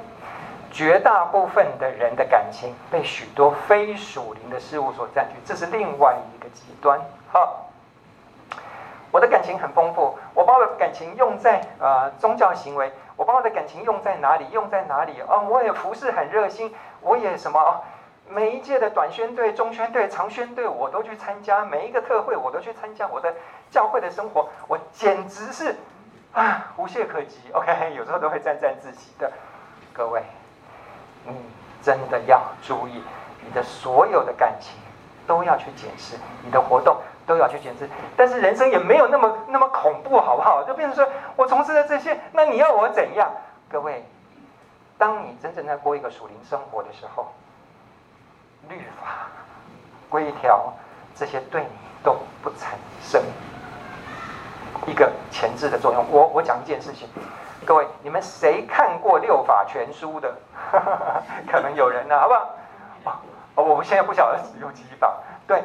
[0.72, 7.02] 绝大部分的人的感情被许多非属灵的事物所占据，这是另外一个极端。
[7.32, 7.71] 好。
[9.12, 14.46] 我的感情很丰富，我把我的感情用在呃宗教行为，我把我的感情用在哪里？
[14.52, 15.22] 用在哪里？
[15.28, 17.82] 哦，我也服侍很热心，我也什么哦，
[18.30, 23.06] 每一届的短宣队、中宣队、长宣队我都去参加，每一个特会我都去参加。
[23.08, 23.34] 我的
[23.70, 25.76] 教会的生活，我简直是
[26.32, 27.40] 啊无懈可击。
[27.52, 29.30] OK，有时候都会沾沾自喜的。
[29.92, 30.24] 各位，
[31.26, 31.36] 你
[31.82, 33.04] 真的要注意，
[33.46, 34.74] 你的所有的感情
[35.28, 36.96] 都要去检视，你的活动。
[37.32, 40.62] 都要去检视，但是人生也没有那么那么恐怖，好不好？
[40.64, 43.32] 就变成说我从事了这些，那你要我怎样？
[43.72, 44.06] 各位，
[44.98, 47.32] 当你真正在过一个属灵生活的时候，
[48.68, 49.30] 律法、
[50.10, 50.74] 规条
[51.16, 51.70] 这些对你
[52.04, 53.24] 都不产生
[54.86, 56.06] 一个前置的作用。
[56.12, 57.08] 我我讲一件事情，
[57.66, 60.36] 各位，你们谁看过六法全书的？
[61.50, 63.22] 可能有人呢、好不好？
[63.56, 65.18] 哦，我现在不晓得使用几法，
[65.48, 65.64] 对。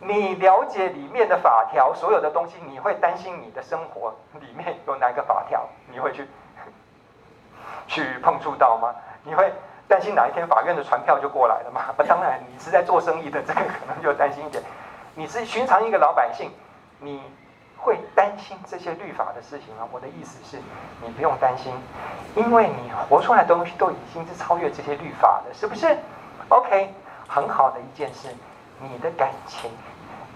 [0.00, 6.28] 你了解里面的法条，所有的东西，你会担心你的生活里面有哪个法条， 你会去
[7.88, 8.94] 去碰触到吗？
[9.24, 9.52] 你会
[9.88, 11.92] 担心哪一天法院的传票就过来了吗？
[12.06, 14.62] 当然，你是在做生意的，这个可能就担心一点。
[15.14, 16.52] 你是寻常一个老百姓，
[17.00, 17.20] 你
[17.76, 19.88] 会担心这些律法的事情吗？
[19.90, 20.62] 我的意思是，
[21.02, 21.72] 你不用担心，
[22.36, 25.98] 因为你活出来的东西都已经是超越这些律法的，是不是
[26.50, 26.94] ？OK，
[27.26, 28.28] 很好的一件事。
[28.80, 29.68] 你的感情，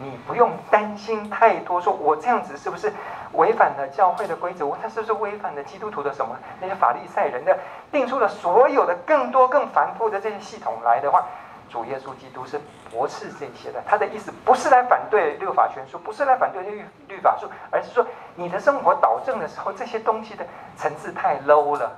[0.03, 1.81] 你不用担心太多。
[1.81, 2.93] 说我这样子是不是
[3.33, 4.67] 违反了教会的规则？
[4.67, 7.57] 我他是不是违反了基督徒的什么那些法利赛人的
[7.91, 11.25] 定出了所有的更多更繁复的这些系统来的话，
[11.71, 12.61] 主耶稣基督是
[12.91, 13.83] 驳斥这些的。
[13.87, 20.45] 他的意思不是来反对六法全书，不是来反对律律法书，而是说你的生活导正的时候，这些东西的
[20.77, 21.93] 层次太 low 了。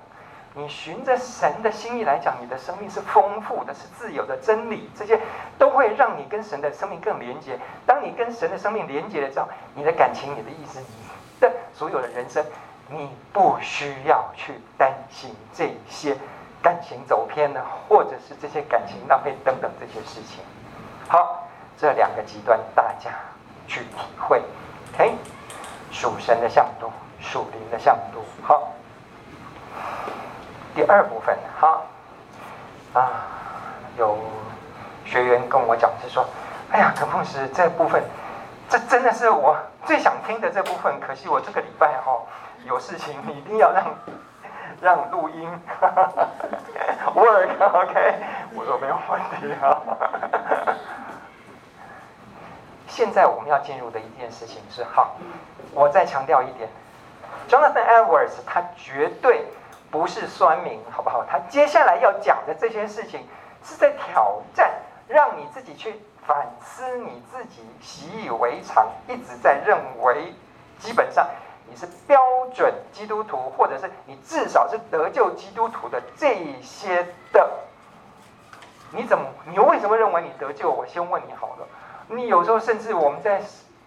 [0.56, 4.36] 你循着神的心意来讲，你的生命是丰富的，是自由的。
[4.36, 5.20] 真理这些
[5.58, 7.58] 都会让你跟神的生命更连接。
[7.84, 10.86] 当你跟神的生命连接了之后，你的感情、你的意思、你
[11.40, 12.44] 的所有的人生，
[12.88, 16.16] 你不需要去担心这些
[16.62, 20.38] 感情走偏了，或者是这些感情浪费等等这些事情。
[21.08, 23.10] 好，这两个极端大家
[23.66, 24.40] 去体会。
[24.94, 25.14] OK，
[25.90, 28.20] 属神的向度，属灵的向度。
[28.40, 28.72] 好。
[30.74, 31.82] 第二部分，哈，
[32.94, 33.22] 啊，
[33.96, 34.18] 有
[35.04, 36.26] 学员跟我讲，是说，
[36.72, 38.02] 哎呀，陈凤师，这部分，
[38.68, 42.18] 这真的是我最想听的这部分，可惜我这个礼拜哈
[42.64, 43.84] 有事情，一定要让
[44.82, 45.48] 让录音，
[47.14, 48.14] work OK，
[48.56, 49.78] 我说没有问题啊。
[52.88, 55.16] 现在我们要进入的一件事情是，好，
[55.72, 56.68] 我再强调一点
[57.48, 59.44] ，Jonathan Edwards 他绝对。
[59.94, 61.24] 不是酸民，好不好？
[61.24, 63.24] 他接下来要讲的这些事情，
[63.62, 64.74] 是在挑战，
[65.06, 70.34] 让你自己去反思你自己习以为常，一直在认为，
[70.80, 71.24] 基本上
[71.70, 72.18] 你是标
[72.52, 77.48] 准基督徒，或者是你至少是得救基督徒的这些的，
[78.90, 79.24] 你怎么？
[79.46, 80.72] 你为什么认为你得救？
[80.72, 81.68] 我先问你好了。
[82.08, 83.40] 你有时候甚至我们在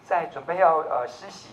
[0.06, 1.50] 在准备要呃施洗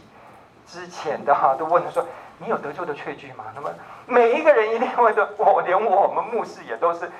[0.64, 2.06] 之前的哈，都问他说。
[2.38, 3.44] 你有得救的确据吗？
[3.54, 3.70] 那么
[4.06, 7.10] 每一个人一定会的， 我连我们牧师也都是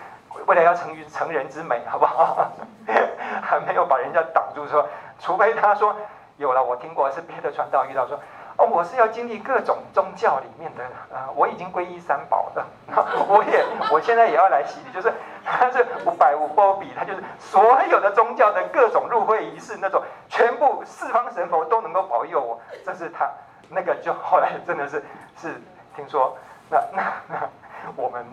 [0.46, 2.50] 为了要成于成人之美，好不好？
[3.42, 4.86] 还没有把人家挡住说，
[5.18, 5.94] 除非他说
[6.36, 8.18] 有了，我听过是别的传道遇到说，
[8.56, 12.64] 哦，我是要经历各种宗教里面的啊、我已经皈依三宝的，
[13.28, 15.12] 我也我现在也要来洗礼，就是
[15.44, 23.30] 他是五百五波比，他就是所有的宗教的各种入会仪式那种，全部四方神佛都能够保佑我，这是他。
[23.70, 25.02] 那个就后来 真的是
[25.36, 25.60] 是
[25.96, 26.36] 听说，
[26.70, 27.48] 那那那
[27.96, 28.24] 我们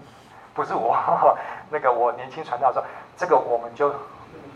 [0.54, 0.96] 不是我，
[1.70, 2.84] 那个我年轻传道说，
[3.15, 3.94] 这个我们就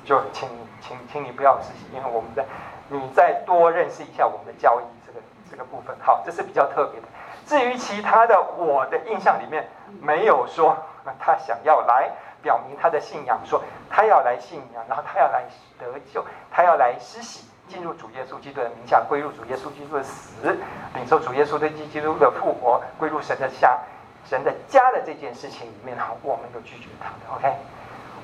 [0.03, 0.47] 就请
[0.81, 2.45] 请请你不要实习，因为我们在
[2.89, 7.07] 你再多认识一下我们的教义这个这个部分，好，这是比较特别的。
[7.45, 9.67] 至于其他的，我的印象里面
[10.01, 10.75] 没有说
[11.19, 12.09] 他想要来
[12.41, 15.43] 表明他的信仰，说他要来信仰，然后他要来
[15.79, 17.47] 得救，他要来施洗。
[17.67, 20.57] 进入主耶稣基督的名下，归入主耶稣基督的死，
[20.95, 23.79] 领受主耶稣的基督的复活，归入神的下、
[24.25, 27.35] 神的家的这件事情里面，哈，我们都拒绝他的。
[27.35, 27.55] OK，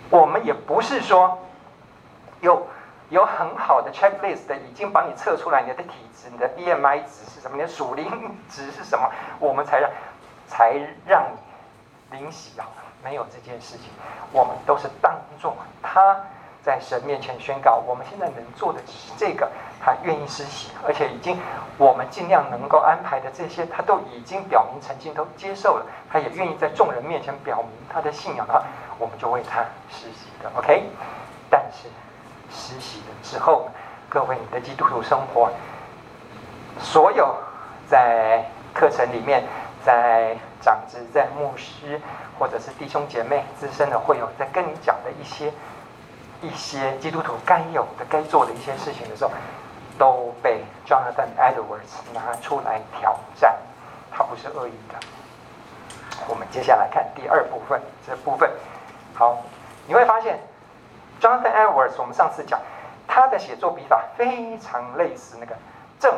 [0.09, 1.39] 我们也不是说
[2.41, 2.67] 有
[3.09, 9.89] 有很好的 checklist 的，已经帮你测出来你的体质、你的 BMI 值是什么，你的属灵值是什么，我们才让
[10.47, 10.75] 才
[11.05, 11.23] 让
[12.11, 12.67] 你领洗啊！
[13.03, 13.89] 没有这件事情，
[14.31, 16.21] 我们都是当做他
[16.63, 19.49] 在神面前宣告，我们现在能做的只是这个，
[19.83, 21.37] 他愿意施洗，而且已经
[21.77, 28.63] 我们尽量能够安排的这些，他都已经表明曾经都接受了，他也愿意在众人面前表明他的信仰的话，
[28.97, 30.83] 我们就为他施洗的，OK？
[31.49, 31.87] 但是。
[32.53, 33.69] 实习了之后，
[34.09, 35.49] 各位，你的基督徒生活，
[36.81, 37.33] 所有
[37.87, 38.43] 在
[38.73, 39.45] 课程里面，
[39.85, 41.97] 在长子、在牧师，
[42.37, 45.49] 或者是弟兄姐妹、资深的会友，在跟你讲的一些
[46.41, 49.31] 一些基督徒该有的、该做的一些事情的时候，
[49.97, 53.55] 都被 Jonathan Edwards 拿出来挑战，
[54.11, 54.99] 他不是恶意的。
[56.27, 58.49] 我们接下来看第二部分，这部分，
[59.13, 59.37] 好，
[59.87, 60.39] 你会发现。
[61.21, 62.59] Jonathan Edwards，我们上次讲，
[63.07, 65.55] 他的写作笔法非常类似那个
[65.99, 66.11] 正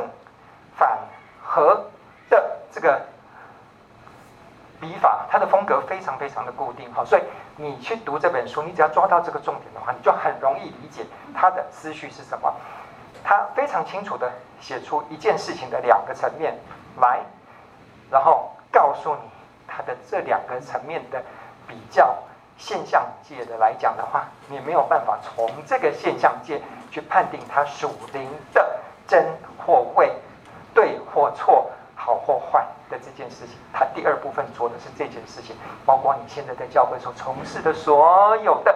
[0.77, 0.97] 反
[1.43, 1.85] 合
[2.29, 3.01] 的这个
[4.83, 6.91] 笔法，他的风格非常非常的固定。
[6.91, 7.21] 好，所以
[7.55, 12.53] 你去读这本书，你只要抓到这个重点的话，你就很容易理解他的思绪是什么。
[13.23, 16.59] 他非常清楚地写出一件事情的两个层面
[16.99, 17.21] 来，
[18.11, 19.21] 然后告诉你
[19.65, 21.23] 他的这两个层面的
[21.65, 22.13] 比较。
[22.55, 29.25] 现象界的来讲的话，你没有办法从这个现象界去判定它属灵的真
[29.57, 30.15] 或伪、
[30.71, 31.71] 对或错、
[32.03, 33.55] 好或坏的这件事情。
[33.71, 38.75] 他第二部分做的是这件事情，包括你现在在教会所从事的所有的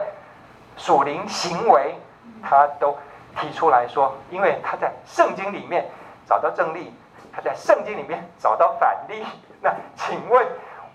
[0.78, 1.94] 属灵行为，
[2.42, 2.98] 他都
[3.38, 5.86] 提出来说，因为他在圣经里面
[6.26, 6.94] 找到正例，
[7.34, 9.26] 他在圣经里面找到反例。
[9.62, 10.48] 那请问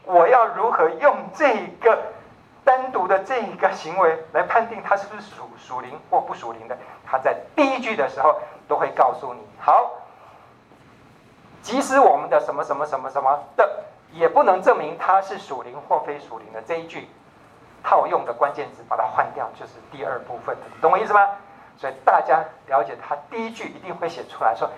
[0.07, 1.99] 我要如何用这个？
[2.65, 9.91] 单独的这一个行为来判定他是不是属属灵或不属灵的，他在第一句的时候都会告诉你：好，
[11.63, 16.61] 即使我们的什么什么什么什么的，也不能证明它是属灵或非属灵的。
[16.63, 17.09] 这一句
[17.83, 21.21] 套用的关键词把它换掉，就是第二部分，懂我意思吗？
[21.79, 24.69] 所以大家了解他第一句一定会写出来说，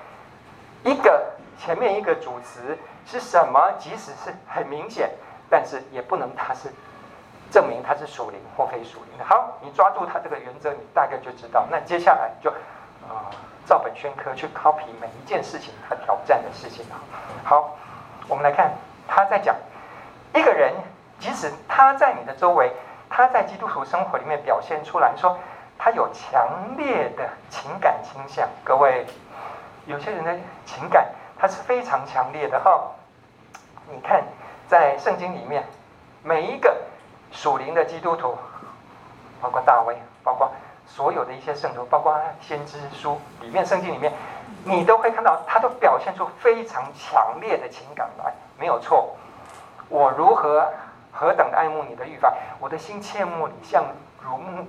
[0.84, 1.24] 一个
[1.58, 5.10] 前面一个主词是什么，即使是很明显，
[5.50, 6.70] 但是也不能它是。
[7.50, 9.24] 证明它是属灵或非属灵的。
[9.24, 11.64] 好，你抓住它这个原则，你大概就知道。
[11.70, 12.50] 那接下来就
[13.08, 13.30] 啊、
[13.66, 17.00] 照本宣科去 copy 每一件事情，他挑战的事情啊。
[17.44, 17.76] 好，
[18.28, 18.72] 我们来看
[19.08, 19.56] 他在讲
[20.34, 20.72] 一个人，
[21.18, 22.72] 即使他在你的周围，
[23.08, 25.38] 他在基督徒生活里面表现出来说，
[25.78, 28.48] 他有强烈的情感倾向。
[28.64, 29.06] 各位，
[29.86, 31.06] 有些人的情感
[31.38, 32.90] 他是非常强烈的哈。
[33.90, 34.22] 你看，
[34.68, 35.64] 在圣经里面
[36.22, 36.74] 每一个。
[37.36, 38.38] 属灵的基督徒，
[39.42, 40.52] 包括大卫，包括
[40.86, 44.12] 所有的一些圣徒，包括先知书里面、圣经里面，
[44.64, 49.16] 你都会看到，他都表现出非常强烈的情感来，没有错。
[49.88, 50.68] 我如何
[51.12, 53.84] 何等爱慕你的律法，我的心切慕你，像
[54.20, 54.66] 如沐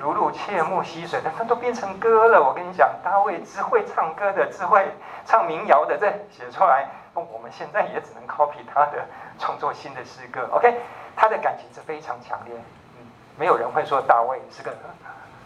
[0.00, 2.42] 如露切慕溪水，但他都变成歌了。
[2.42, 4.86] 我跟你讲，大卫只会唱歌的，只会
[5.24, 9.04] 唱民谣的，这写出来，我们现在也只能 copy 他的
[9.38, 10.48] 创作新的诗歌。
[10.52, 10.80] OK。
[11.14, 12.54] 他的感情是非常强烈，
[12.98, 14.70] 嗯，没有人会说大卫是个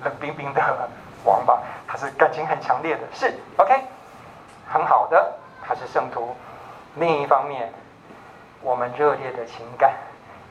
[0.04, 0.88] 冷冰冰的
[1.24, 1.62] 王吧？
[1.87, 3.74] 他是感情很强烈的，是 OK，
[4.68, 5.35] 很好的，
[5.66, 6.35] 他是圣徒。
[6.96, 7.72] 另一方面，
[8.62, 9.94] 我们热烈的情感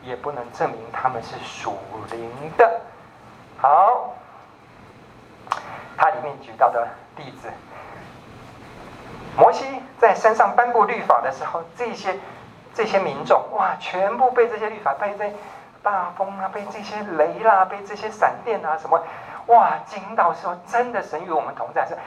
[0.01, 1.77] 也不能证明他们是属
[2.11, 2.81] 灵的。
[3.57, 4.13] 好，
[5.97, 7.49] 他里面举到的例子，
[9.37, 12.17] 摩西在山上颁布律法的时候，这些。
[12.77, 15.33] 这些民众哇，全部被这些律法，被这
[15.81, 19.01] 大风啊，被这些雷啦、被这些闪电啊什么，
[19.47, 21.97] 哇，惊到说真的，神与我们同在，是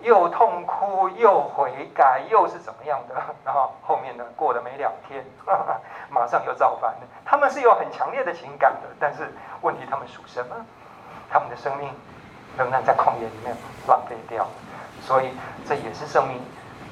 [0.00, 3.14] 又痛哭又悔改，又是怎么样的？
[3.44, 7.00] 然后后面呢，过了没两天，哈哈，马上又造反了。
[7.24, 10.56] 他们是有很强烈的情感的，但是问题他们属什么？
[11.30, 11.88] 他们的生命
[12.58, 14.46] 仍然在旷野里面浪费掉，
[15.00, 15.32] 所以
[15.66, 16.40] 这也是生命。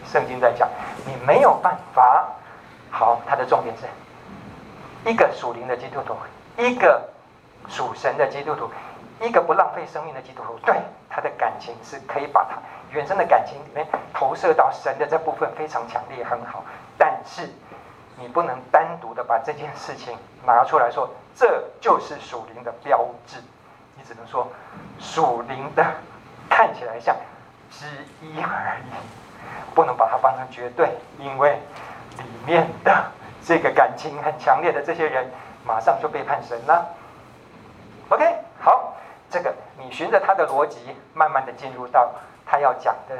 [0.06, 0.68] 圣经在讲，
[1.04, 2.26] 你没有办法。
[2.90, 3.84] 好，它的重点是
[5.08, 6.16] 一个属灵的基督徒，
[6.56, 7.08] 一个
[7.68, 8.68] 属神的基督徒，
[9.20, 10.58] 一个不浪费生命的基督徒。
[10.64, 10.76] 对，
[11.08, 12.56] 他的感情是可以把他
[12.90, 16.64] 原生的感情里面投射到神的这部分非常强烈，很好。
[16.98, 17.48] 但是
[18.16, 23.38] 你不能单独的把这件事情拿出来说，这就是属灵的标志。
[23.96, 24.48] 你只能说
[24.98, 25.84] 属灵的
[26.48, 27.14] 看起来像
[27.70, 27.86] 之
[28.20, 31.58] 一而已，不能把它放成绝对，因为。
[32.18, 33.04] 里面的
[33.46, 35.30] 这个感情很强烈的这些人，
[35.64, 36.86] 马上就背叛神了。
[38.10, 38.24] OK，
[38.58, 38.94] 好，
[39.30, 42.12] 这个你循着他的逻辑，慢慢的进入到
[42.44, 43.16] 他要讲的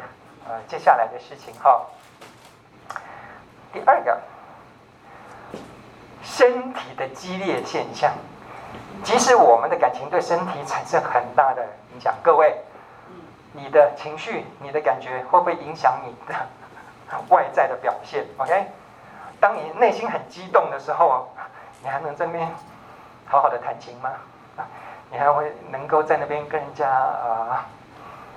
[0.48, 1.86] 呃接下来的事情哈。
[3.72, 4.20] 第二个，
[6.24, 8.12] 身体的激烈现象，
[9.04, 12.58] 即使我们的感情对身体产生很大的影响，各位，
[13.52, 16.34] 你的情绪、你的感觉会不会影响你的
[17.28, 18.66] 外在的表现？OK，
[19.38, 21.28] 当你内心很激动的时候，
[21.82, 22.52] 你还能在那边
[23.26, 24.10] 好好的弹琴吗？
[25.10, 27.66] 你还会能够在那边跟人家啊？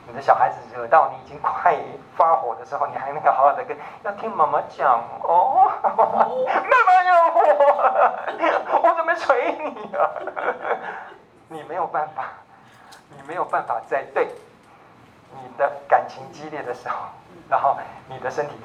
[0.06, 1.78] 你的小孩子惹到你已经快
[2.18, 6.26] 发火的时候，你还能够好好的跟要听妈妈讲哦，妈妈
[7.08, 7.40] 有火，
[8.84, 10.10] 我怎么捶你啊？
[11.48, 12.26] 你没有办法，
[13.10, 14.28] 你没有办法在对
[15.32, 16.98] 你的感情激烈的时候，
[17.50, 17.78] 然后
[18.10, 18.56] 你的身体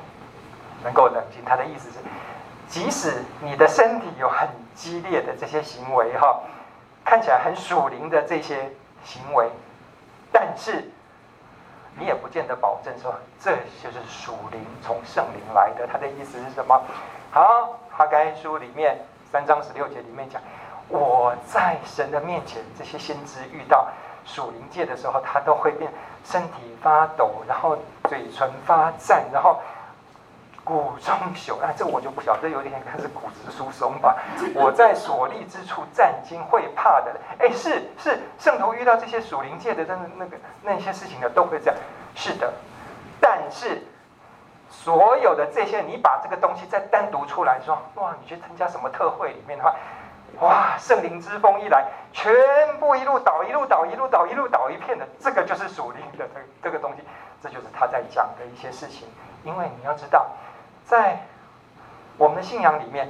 [0.83, 1.45] 能够冷静。
[1.45, 1.99] 他的意思是，
[2.67, 6.41] 即使你的身体有很激烈的这些行为哈，
[7.09, 8.71] 看起来很属灵的这些
[9.03, 9.49] 行为，
[10.31, 10.85] 但是。
[12.01, 13.51] 你也不见得保证说，这
[13.83, 15.85] 就是属灵从圣灵来的。
[15.85, 16.81] 他的意思是什么？
[17.33, 18.97] 好，哈该书里面
[19.33, 20.41] 三章十六节里面讲，
[20.87, 23.89] 我在神的面前，这些先知遇到
[24.25, 25.91] 属灵界的时候，他都会变
[26.25, 27.77] 身体发抖，然后
[28.09, 29.59] 嘴唇发颤，然后。
[30.69, 34.19] 骨中朽，那、啊、这我就不晓得，这有点像是骨质疏松吧。
[34.55, 37.17] 我在所立之处战惊，会怕的。
[37.39, 41.77] 哎，是是，圣徒遇到这些属灵界的那那个那些事情呢，都会这样。
[42.15, 42.53] 是的，
[43.19, 43.83] 但是
[44.69, 49.75] 所有的这些，你把这个东西再单独出来说，哇，你去参加什么特会里面的话，
[50.41, 52.31] 哇，圣灵之风一来，全
[52.79, 57.03] 部一路倒，一路倒，一路倒，一路倒一片的，这个就是属灵的这这个东西，
[57.43, 59.09] 这就是他在讲的一些事情。
[59.45, 60.27] 因为你要知道。
[60.89, 61.21] 在
[62.17, 63.07] 我们的信仰里面，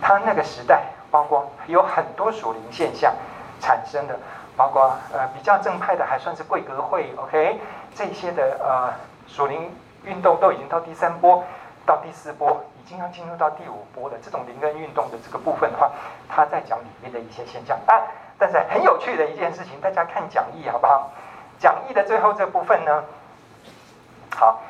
[0.00, 3.14] 他那个时代，包括有很多属灵现象
[3.60, 4.18] 产生的，
[4.56, 7.60] 包括呃比较正派的，还算是贵格会，OK，
[7.94, 8.92] 这些的呃
[9.28, 9.70] 属灵
[10.02, 11.44] 运动都已经到第三波，
[11.86, 15.88] 到第四波，已经要进入到第五波的这种灵恩运动的这个部分的话，
[16.28, 17.94] 他在讲里面的一些现象啊。
[18.40, 21.12] 但是很有趣的一件事情，大家看讲义好不好？
[21.60, 23.04] 讲义的最后这部分呢，
[24.34, 24.60] 好，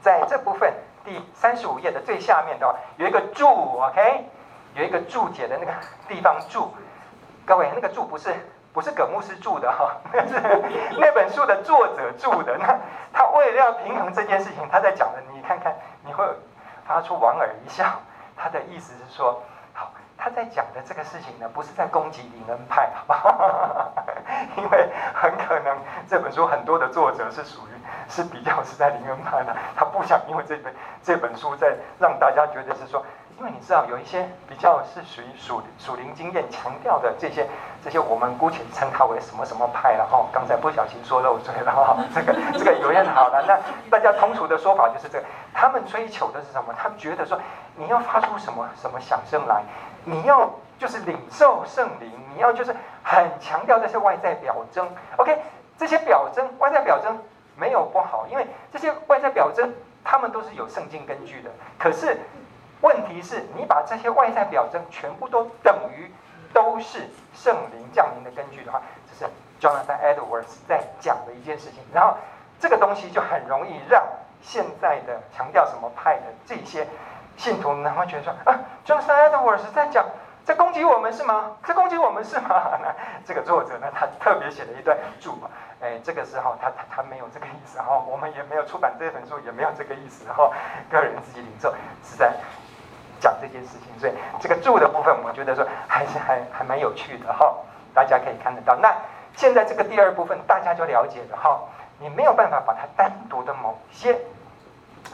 [0.00, 0.72] 在这部分。
[1.08, 4.26] 第三十五页的最下面的有一个注，OK，
[4.74, 5.72] 有一个注解的那个
[6.06, 6.70] 地方注，
[7.46, 8.34] 各位那个注不是
[8.74, 10.34] 不是葛牧师注的哈，那是
[10.98, 12.58] 那本书的作者注的。
[12.58, 12.78] 那
[13.10, 16.22] 他为了要平衡这件事情，他在讲的，你看看你会
[16.86, 17.86] 发出莞尔一笑。
[18.36, 19.42] 他的意思是说，
[19.72, 23.92] 好，他在讲的这个事情呢，不是在攻击灵恩派，好不好？
[24.58, 25.74] 因为很可能
[26.06, 27.77] 这本书很多的作者是属于。
[28.08, 33.04] 是比较是在灵恩派的，他不想因为这本这本书在让大家觉得是说，
[33.38, 37.46] 因为你知道有一些比较是属于属属灵经验强调的这些
[37.84, 40.26] 这些，我们姑且称它为什么什么派了哈。
[40.32, 43.44] 刚才不小心说漏嘴了哈， 这个这个有点好了。
[43.46, 43.58] 那
[43.90, 45.24] 大家通俗的说法就是这个，
[45.54, 46.74] 他们追求的是什么？
[46.76, 47.38] 他觉得说
[47.76, 49.62] 你要发出什么什么响声来，
[50.04, 54.88] 你要就是领受圣灵，你要就是很强调这些外在表征。
[55.16, 55.38] OK，
[55.76, 57.16] 这些表征外在表征。
[57.58, 61.50] 没有不好，因为这些外在表征，他们都是有圣经根据的。
[61.78, 62.16] 可是
[62.80, 66.10] 问题是你把这些外在表征全部都等于
[66.52, 67.00] 都是
[67.34, 68.80] 圣灵降临的根据的话，
[69.10, 69.30] 这是
[69.60, 71.80] Jonathan Edwards 在讲的一件事情。
[71.92, 72.14] 然后
[72.60, 74.02] 这个东西就很容易让
[74.40, 76.86] 现在的强调什么派的这些
[77.36, 80.06] 信徒然后觉得说啊，Jonathan Edwards 在讲
[80.48, 81.58] 在攻击我们是吗？
[81.62, 82.48] 在攻击我们是吗？
[82.80, 82.88] 那
[83.22, 85.50] 这个作者呢，他特别写了一段注嘛。
[85.82, 90.50] 哎，这个时候他他他没有这个意思哈，我们也没有出版这本书，也没有这个意思哈，
[90.90, 91.70] 个人自己领受
[92.02, 92.32] 是在
[93.20, 97.54] 讲这件事情，所以这个注的部分，我觉得说还是还还蛮有趣的哈，
[97.92, 98.74] 大家可以看得到。
[98.76, 98.90] 那
[99.36, 101.60] 现在这个第二部分大家就了解了哈，
[101.98, 104.18] 你没有办法把它单独的某些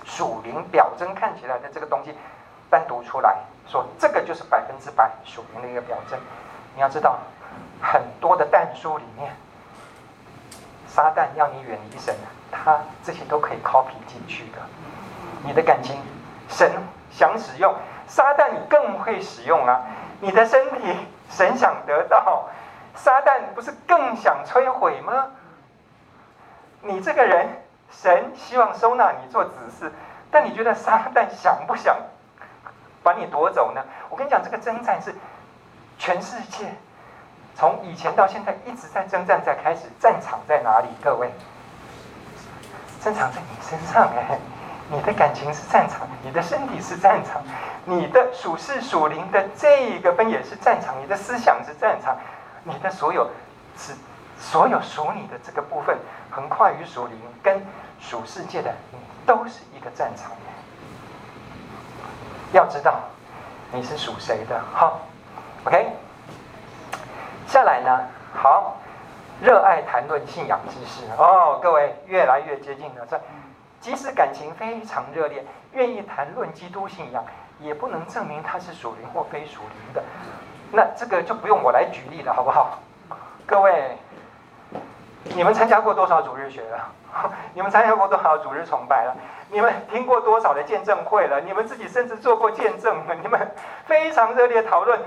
[0.04, 2.16] 属灵表征看起来的这个东西
[2.74, 3.36] 单独出来
[3.68, 6.18] 说，这个就是百分之百属灵的一个表征。
[6.74, 7.20] 你要知道，
[7.80, 9.32] 很多的弹书里面。
[10.88, 12.12] 撒旦要你远离神，
[12.50, 14.58] 他这些都可以 copy 进去的。
[15.44, 16.00] 你的感情，
[16.48, 16.68] 神
[17.12, 17.72] 想使用，
[18.08, 19.82] 撒旦你更会使用啊。
[20.18, 20.96] 你的身体，
[21.30, 22.48] 神想得到，
[22.96, 25.30] 撒旦不是更想摧毁吗？
[26.82, 27.48] 你这个人，
[27.88, 29.92] 神希望收纳你做子嗣，
[30.28, 31.96] 但你觉得撒旦想不想
[33.04, 33.84] 把你夺走呢？
[34.08, 35.14] 我跟你讲，这个征战是
[35.98, 36.74] 全世界。
[37.54, 40.88] 从以前到现在一直在征战，在开始，战场在哪里？
[41.04, 41.30] 各位，
[43.00, 44.38] 战场在你身上哎！
[44.90, 47.42] 你的感情是战场，你的身体是战场，
[47.84, 52.16] 你的属世属灵的这个分野是战场，你的思想是战场，
[52.64, 53.30] 你的所有
[53.78, 53.94] 是
[54.38, 55.96] 所有属你的这个部分，
[56.30, 57.64] 横跨于属灵跟
[58.00, 58.74] 属世界的，
[59.24, 60.32] 都是一个战场。
[62.54, 63.00] 要知道
[63.72, 64.92] 你是属谁的，哈
[65.64, 65.88] ，OK。
[67.48, 68.00] 下来呢，
[68.32, 68.76] 好，
[69.42, 73.04] 热爱谈论信仰知识哦，各位越来越接近了。
[73.10, 73.20] 这
[73.80, 77.24] 即使感情非常热烈，愿意谈论基督信仰，
[77.58, 80.02] 也不能证明他是属灵或非属灵的。
[80.70, 82.78] 那这个就不用我来举例了，好不好？
[83.46, 83.98] 各位，
[85.24, 86.90] 你们参加过多少主日学了？
[87.54, 89.16] 你们参加过多少主日崇拜了？
[89.50, 91.40] 你们听过多少的见证会了？
[91.40, 93.54] 你们自己甚至做过见证， 你们
[93.86, 95.00] 非常热烈讨论，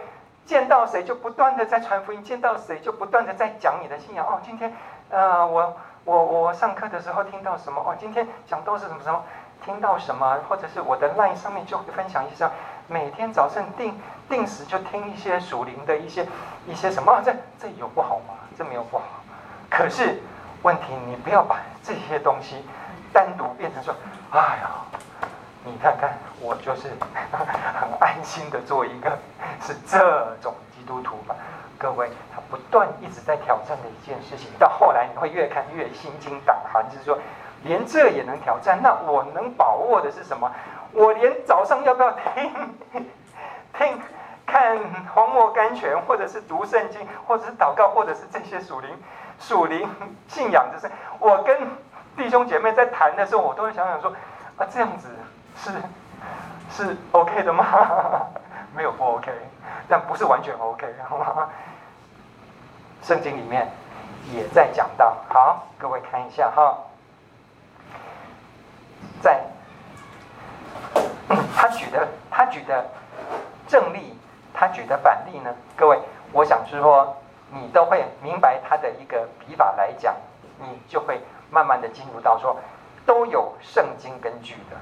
[0.45, 4.25] 见到谁就不断的在传福音，见到谁就不断的在讲你的信仰。
[4.25, 4.73] 哦，今天，
[5.09, 7.81] 呃，我我我上课的时候听到什么？
[7.85, 9.23] 哦，今天讲都是什么什么？
[9.63, 10.39] 听到什么？
[10.49, 12.49] 或者是我的 line 上面就分享一下，
[12.87, 13.99] 每天早上定
[14.29, 16.25] 定时就听一些属灵的一些
[16.65, 17.21] 一些什么？
[17.23, 18.33] 这这有不好吗？
[18.57, 19.03] 这没有不好。
[19.69, 20.19] 可是
[20.61, 22.65] 问题，你不要把这些东西
[23.13, 23.93] 单独变成说。
[24.29, 24.69] 哎呀，
[25.63, 26.89] 你看看，我就是
[27.31, 29.17] 很安心的做一个
[29.61, 31.33] 是这种基督徒吧。
[31.77, 37.17] 各位，他不断一直在挑战的一件事情，到后来你会越看越心惊胆寒，就是说，
[37.63, 40.51] 连这也能挑战，那我能把握的是什么？
[40.91, 42.75] 我连早上要不要听
[43.77, 44.01] 听
[44.45, 44.77] 看
[45.13, 48.89] 黄漠甘泉，或者是读圣经，或者是祷告，或者是这些属灵
[49.39, 49.89] 属灵
[50.27, 51.55] 信仰，就是我跟。
[52.17, 54.11] 弟兄姐妹在谈的时候，我都会想想说：
[54.57, 55.07] 啊，这样子
[55.55, 55.71] 是
[56.71, 57.63] 是 OK 的吗？
[58.75, 59.31] 没有不 OK，
[59.87, 61.47] 但不是完全 OK，好吗？
[63.03, 63.71] 圣经里面
[64.33, 66.75] 也在讲到，好，各位看一下哈，
[69.21, 69.39] 在
[71.55, 72.83] 他举的他举的
[73.67, 74.17] 正例，
[74.55, 75.99] 他举的反例呢，各位，
[76.31, 77.15] 我想是说
[77.51, 80.15] 你都会明白他的一个笔法来讲，
[80.59, 81.21] 你就会。
[81.49, 82.57] 慢慢的进入到说，
[83.05, 84.75] 都有圣经根据的，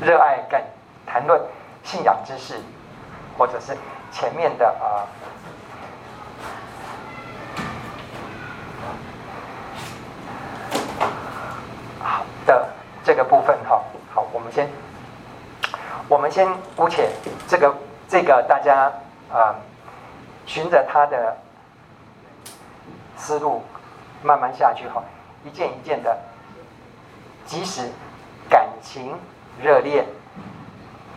[0.00, 0.58] 热爱跟
[1.04, 1.38] 谈论
[1.82, 2.58] 信仰知识，
[3.36, 3.76] 或者是
[4.10, 5.04] 前面的啊、
[12.00, 12.66] 呃，好的
[13.04, 13.82] 这个部分哈，
[14.14, 14.66] 好，我们先，
[16.08, 17.10] 我们先姑且
[17.46, 17.74] 这个
[18.08, 18.90] 这个大家
[19.30, 19.56] 啊，
[20.52, 21.34] 循着他的
[23.16, 23.62] 思路。
[24.24, 25.02] 慢慢下去哈，
[25.42, 26.16] 一件一件的，
[27.44, 27.90] 即使
[28.48, 29.18] 感情
[29.60, 30.04] 热烈，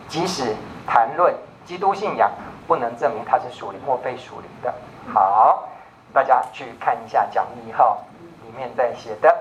[0.08, 0.56] 即使
[0.88, 1.32] 谈论
[1.64, 2.32] 基督信仰，
[2.66, 4.74] 不能证明他是属灵或非属灵的。
[5.14, 5.68] 好，
[6.12, 7.96] 大家去看一下讲义哈，
[8.42, 9.32] 里面在写的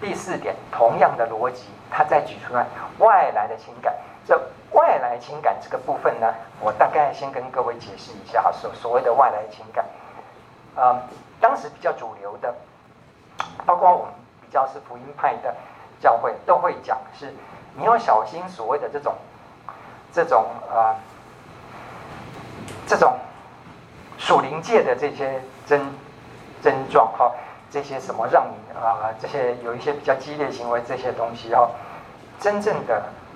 [0.00, 2.64] 第四点，同样的逻辑，他再举出来
[3.00, 3.94] 外来的情感。
[4.26, 4.40] 这
[4.72, 9.84] 外来情感这个部分呢，我大概先跟各位解释一下，所所谓的外来情感，
[10.76, 11.00] 嗯。
[11.38, 12.52] 当时比较主流的，
[13.66, 15.54] 包括我们比较是福音派的
[16.00, 17.30] 教会，都会讲是，
[17.74, 19.14] 你要小心所谓的这种，
[20.14, 20.96] 这种呃，
[22.86, 23.18] 这种
[24.16, 25.92] 属灵界的这些症
[26.62, 27.30] 症状哈，
[27.70, 31.68] 这些什么让你啊、这些有一些比较激烈行为这些东西哈，
[32.40, 32.94] 真正的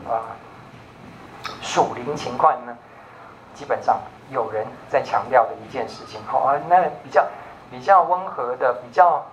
[0.09, 0.25] 啊
[1.71, 2.77] 属灵情况呢，
[3.55, 7.25] 基本上有人在强调的一件事情好啊，那比较。
[7.73, 9.25] 比较温和的，比较，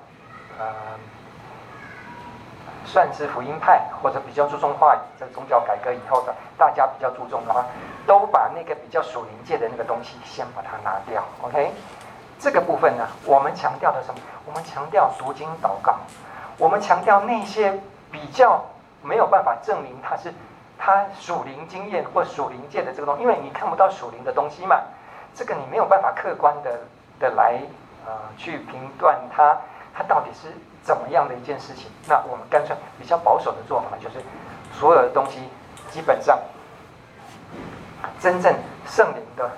[0.60, 0.64] 呃，
[2.86, 7.66] 算是福音派，或者比较注重话语，在宗教改革以后的，大家比较注重的话，
[8.06, 11.24] 都把那个比较属灵界的那个东西先把它拿掉。
[11.42, 11.74] OK，
[12.38, 14.20] 这个部分呢，我们强调的什么？
[14.46, 15.96] 我们强调读经祷告，
[16.60, 17.82] 我们强调那些
[18.12, 18.64] 比较
[19.02, 20.32] 没有办法证明它是
[20.78, 24.82] 他属灵经验或属灵界的这个东西，因为你看不到属灵的东西嘛，
[25.34, 26.80] 这个你没有办法客观的
[27.20, 27.60] 的来。
[28.10, 29.58] 呃，去评断它，
[29.94, 30.48] 它到底是
[30.82, 31.92] 怎么样的一件事情？
[32.08, 34.24] 那我们干脆比较保守的做法，就是
[34.72, 35.42] 所有的东西
[35.92, 36.40] 基本上
[38.18, 38.56] 真正
[38.86, 39.52] 圣灵的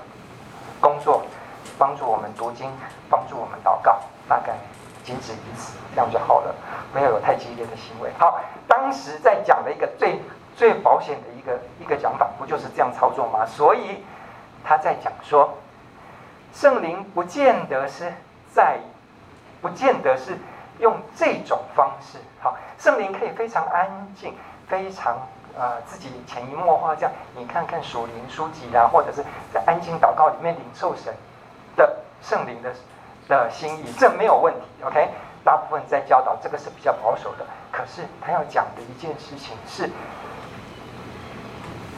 [0.82, 1.22] 工作，
[1.78, 2.72] 帮助我们读经，
[3.07, 4.55] 帮助我们祷告，大概
[5.03, 6.55] 仅止于此，这样就好了，
[6.91, 8.09] 不要有太激烈的行为。
[8.17, 10.20] 好，当时在讲的一个最
[10.60, 13.45] 最保险的一个一个讲法，不就是这样操作吗？
[13.45, 14.03] 所以
[14.62, 15.57] 他在讲说，
[16.53, 18.12] 圣灵不见得是。
[18.51, 18.80] 在，
[19.62, 20.36] 不见得是
[20.80, 22.18] 用这种方式。
[22.41, 24.34] 好，圣灵可以非常安静，
[24.68, 25.16] 非常
[25.55, 27.12] 呃自己潜移默化这样。
[27.36, 31.14] 你看看属灵书籍啦，或者是在安静祷告里面领受神
[31.76, 32.74] 的圣灵的
[33.28, 34.62] 的心意，这没有问题。
[34.84, 35.10] OK，
[35.43, 37.45] 大部分在教导这个是比较保守的。
[37.72, 39.88] 可是他要讲的一件事情是，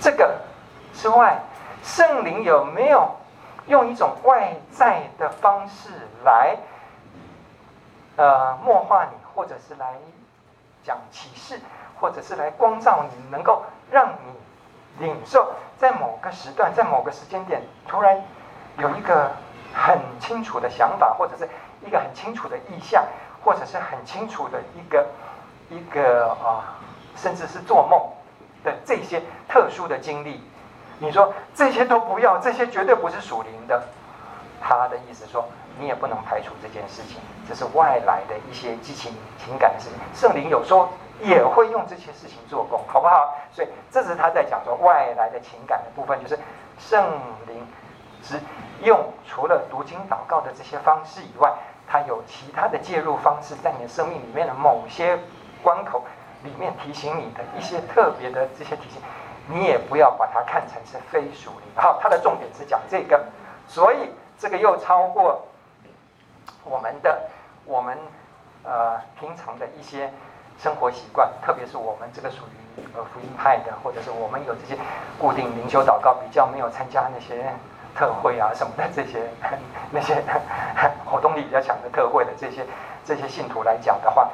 [0.01, 0.39] 这个
[0.95, 1.39] 之外，
[1.83, 3.07] 圣灵有没有
[3.67, 5.89] 用一种外在的方式
[6.25, 6.57] 来，
[8.15, 9.93] 呃，默化你，或者是来
[10.83, 11.61] 讲启示，
[11.99, 18.19] 或者是来光照你，能够让你领受，在某个时段，在某个时间点，突然
[18.79, 19.31] 有一个
[19.71, 21.47] 很清楚的想法，或者是
[21.85, 23.05] 一个很清楚的意向，
[23.43, 25.07] 或者是很清楚的一个
[25.69, 26.79] 一个啊，
[27.15, 28.01] 甚至是做梦。
[28.63, 30.41] 的这些特殊的经历。
[30.99, 33.81] 你说这些都不要，这些绝对不是属灵的。
[34.63, 35.43] 他的意思说，
[35.79, 39.11] 你也不能排除这件事情，这是外来的一些激情
[39.43, 39.97] 情感的事情。
[40.13, 40.89] 圣灵有时候
[41.19, 43.35] 也会用这些事情做工，好不好？
[43.51, 46.37] 所以这是他在讲说外来的情感的部分，就是
[46.77, 47.03] 圣
[47.47, 47.65] 灵
[48.21, 48.39] 只
[48.83, 51.51] 用除了读经祷告的这些方式以外，
[51.87, 55.17] 他有其他的介入方式，在你的生命里面的某些
[55.63, 56.03] 关口
[56.43, 59.01] 里面提醒你的一些特别的这些提醒。
[59.47, 61.67] 你也不要把它看成是非属灵。
[61.75, 63.21] 好，它的重点是讲这个，
[63.67, 65.45] 所以这个又超过
[66.63, 67.21] 我们的
[67.65, 67.97] 我们
[68.63, 70.13] 呃平常的一些
[70.59, 74.79] 生活习惯，特别是我们这个属于呃福音派的，或者是我们有这些
[75.19, 77.51] 固定灵修祷告，比较没有参加那些
[77.95, 79.27] 特会啊什么的这些
[79.89, 80.23] 那些
[81.03, 82.65] 活动力比较强的特会的这些
[83.03, 84.29] 这些信徒来讲的话，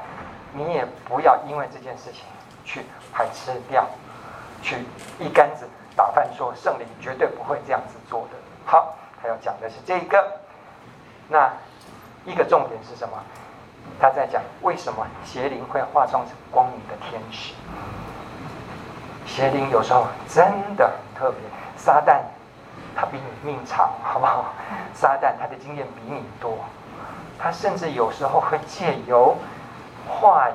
[0.58, 2.24] 你也不要因为这件事情
[2.66, 2.84] 去
[3.14, 3.88] 排斥掉。
[4.60, 4.84] 去
[5.20, 8.38] 一竿子打翻，说圣灵绝对不会这样子做的。
[8.66, 10.32] 好，他要讲的是这个。
[11.30, 11.54] 那
[12.26, 13.16] 一个重点是什么？
[14.02, 17.54] 他在讲为什么邪灵会化妆成光明的天使？
[19.28, 20.44] 邪灵有时候真
[20.76, 21.40] 的很特别。
[21.78, 22.20] 撒旦
[22.96, 24.54] 他比你命长，好不好？
[24.92, 26.58] 撒旦他的经验比你多，
[27.38, 29.38] 他甚至有时候会借由
[30.08, 30.54] 话语。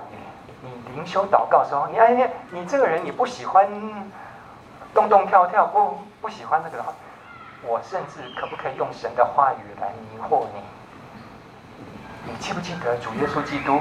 [0.64, 2.26] 你灵修祷告的时候，你哎你
[2.60, 3.68] 你这个人你不喜欢
[4.94, 6.92] 动动跳跳，不不喜欢那个的话，
[7.62, 10.62] 我甚至可不可以用神的话语来迷惑你？
[12.24, 13.80] 你记不记得主耶稣基督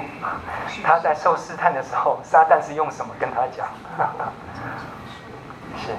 [0.84, 3.68] 他在受试探的时候，撒旦是用什么跟他讲？
[5.78, 5.96] 是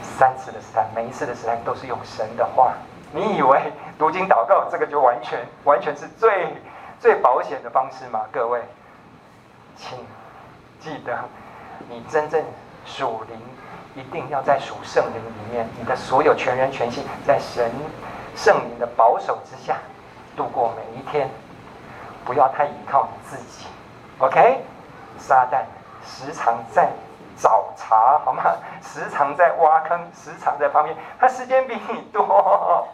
[0.00, 2.72] 三次的试探，每一次的试探都是用神的话。
[3.10, 6.54] 你以为读经祷告这个就完全完全是最
[7.00, 8.20] 最保险的方式吗？
[8.30, 8.62] 各位？
[9.78, 9.96] 请
[10.80, 11.16] 记得，
[11.88, 12.44] 你真正
[12.84, 13.40] 属灵，
[13.94, 17.70] 一定要在属圣灵里面，你的所有全人全心在神
[18.34, 19.76] 圣灵的保守之下
[20.36, 21.30] 度过每一天，
[22.24, 23.66] 不要太依靠你自己。
[24.18, 24.60] OK，
[25.16, 25.62] 撒旦
[26.04, 26.90] 时常在
[27.36, 28.42] 找茬，好吗？
[28.82, 32.88] 时常在挖坑，时常在旁边，他时间比你多，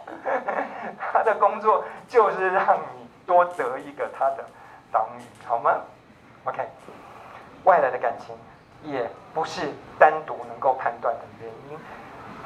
[1.11, 4.45] 他的工作就是让你多得一个他的
[4.91, 5.71] 党羽，好吗
[6.45, 6.67] ？OK，
[7.63, 8.35] 外来的感情
[8.83, 11.77] 也不是单独能够判断的原因。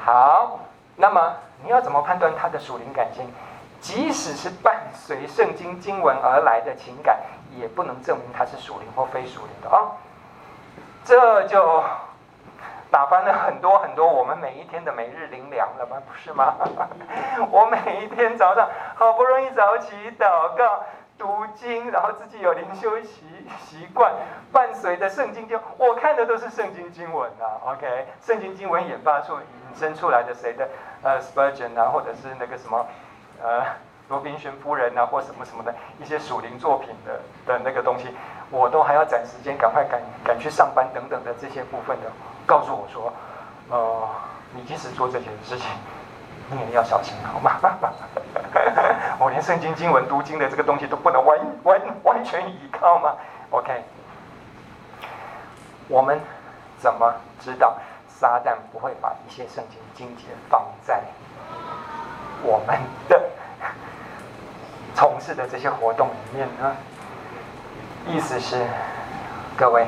[0.03, 0.59] 好，
[0.95, 3.29] 那么你要怎么判断他的属灵感情？
[3.81, 7.17] 即使是伴随圣经经文而来的情感，
[7.57, 9.91] 也不能证明他是属灵或非属灵的啊、哦。
[11.05, 11.81] 这就
[12.91, 15.95] 打翻了很多很多我们每一天的每日灵粮了吗？
[16.05, 16.55] 不是吗？
[17.51, 20.83] 我每一天早上好不容易早起祷告。
[21.19, 23.25] 读经，然后自己有灵修习
[23.59, 24.13] 习惯，
[24.53, 27.59] 伴随着圣经经，我看的都是圣经经文啊。
[27.65, 30.69] OK，圣经经文演发出引申出来的谁的
[31.03, 32.87] 呃 Spurgeon 啊，或者是那个什么
[33.43, 33.65] 呃
[34.07, 38.07] 罗宾逊夫人啊，或什么什么的一些属灵作品的的那个东西，
[38.49, 42.09] 我都还要赶时间，赶快赶赶去上班等等的这些部分的，
[42.45, 43.13] 告诉我说，
[43.69, 44.07] 呃，
[44.53, 45.69] 你即使做这些事情。
[46.51, 47.59] 你也要小心，好吗？
[49.19, 53.15] 我连圣经经文读经的这个东西都不能完完完全依靠吗
[53.51, 53.83] ？OK，
[55.87, 56.19] 我们
[56.79, 57.77] 怎么知道
[58.07, 61.01] 撒旦不会把一些圣经经节放在
[62.41, 63.21] 我们的
[64.95, 66.75] 从事的这些活动里面呢？
[68.07, 68.65] 意思是，
[69.57, 69.85] 各位，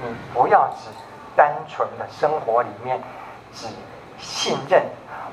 [0.00, 0.88] 你不要只
[1.36, 3.00] 单纯的生活里面
[3.52, 3.66] 只
[4.18, 4.82] 信任。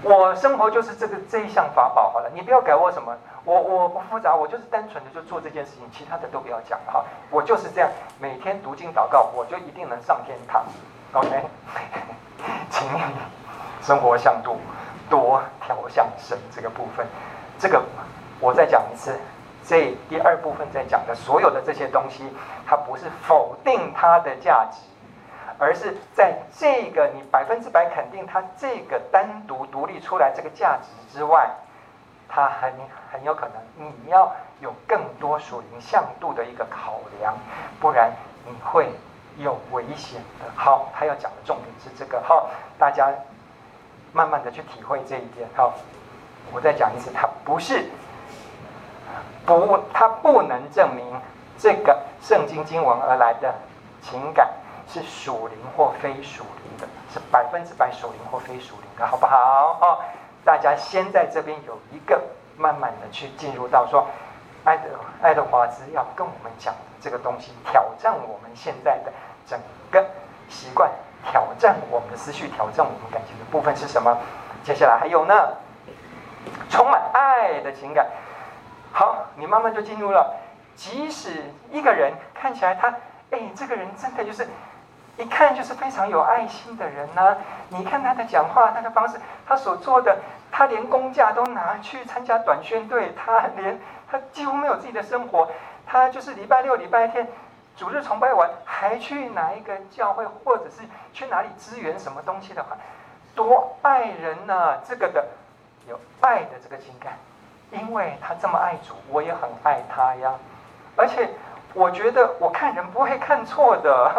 [0.03, 3.15] 我生活就是这个这一项法宝好了，你不要改我什么，
[3.45, 7.05] 我我不复杂，我就是单纯的就做这件事情，其他的都不要讲哈。
[7.29, 10.65] 我就是这样，每天读经祷告，我就一定能上天堂。
[11.13, 11.43] OK，
[12.71, 12.99] 请你
[13.81, 14.57] 生活向度
[15.09, 17.05] 多调向神这个部分。
[17.59, 17.81] 这个
[18.39, 19.19] 我再讲一次，
[19.63, 22.27] 这第二部分在讲的所有的这些东西，
[22.65, 24.79] 它不是否定它的价值。
[25.61, 31.47] 而是在这个你百分之百肯定它这个单独独立出来这个价值之外，
[32.27, 32.73] 它很
[33.11, 37.37] 很有可能你要有更多属灵向度的一个考量，
[37.79, 38.11] 不然
[38.43, 38.89] 你会
[39.37, 40.45] 有危险的。
[40.55, 42.49] 好，他要讲的重点是这个，好，
[42.79, 43.13] 大家
[44.13, 45.47] 慢慢的去体会这一点。
[45.55, 45.75] 好，
[46.51, 47.85] 我再讲一次，它不是
[49.45, 51.05] 不，它不能证明
[51.55, 53.53] 这个圣经经文而来的
[54.01, 54.49] 情感
[54.91, 59.77] 是属灵或非属灵的，是百分之百属灵或非属灵的，好不好？
[59.79, 59.99] 哦，
[60.43, 62.21] 大家先在这边有一个
[62.57, 64.05] 慢慢的去进入到说，
[64.65, 64.89] 爱德
[65.21, 69.13] 爱德华兹要跟我们讲这个东西，挑战我们现在的
[69.47, 69.57] 整
[69.89, 70.05] 个
[70.49, 70.91] 习惯，
[71.31, 74.17] 挑战我们的思绪，挑战我们感情的部分是什么？
[74.61, 75.33] 接下来还有呢？
[76.69, 78.07] 充满爱的情感，
[78.91, 80.35] 好，你慢慢就进入了。
[80.75, 82.89] 即使一个人看起来他，
[83.29, 84.47] 哎，这个人真的就是
[85.17, 87.37] 一看就是非常有爱心的人呢、啊。
[87.69, 90.17] 你看他的讲话，他的方式，他所做的，
[90.51, 95.49] 他连公假都拿去参加短宣队，他连他几乎没有自己的生活，
[95.85, 97.27] 他就是礼拜六、礼拜天
[97.75, 100.81] 主日崇拜完，还去哪一个教会，或者是
[101.13, 102.77] 去哪里支援什么东西的话，
[103.35, 105.25] 多爱人呐、这个的。
[105.89, 107.13] 有爱的这个情感，
[107.71, 110.31] 因为他这么爱主，我也很爱他呀。
[110.95, 111.27] 而且
[111.73, 114.11] 我觉得我看人不会看错的。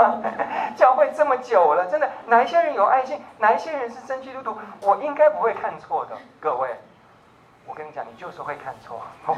[0.76, 6.16] 教会这么久了，真的哪一些人有爱心，哪一些人是真基督徒，我应该不会看错的。
[6.38, 6.70] 各位，
[7.66, 9.00] 我跟你讲，你就是会看错，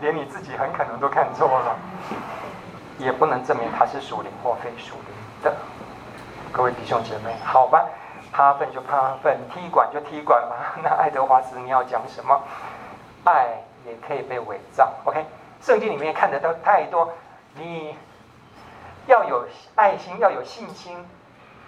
[0.00, 1.76] 连你自己很可能都看错了，
[2.98, 5.54] 也不能证明他是属灵或非属灵的。
[6.52, 7.84] 各位弟兄姐妹，好吧。
[8.32, 10.74] 趴粪就趴粪，踢馆就踢馆吧。
[10.82, 12.42] 那爱德华兹，你要讲什么？
[13.22, 14.92] 爱也可以被伪造。
[15.04, 15.24] OK，
[15.60, 17.12] 圣经里面看得到太多。
[17.56, 17.96] 你
[19.06, 21.04] 要有爱心，要有信心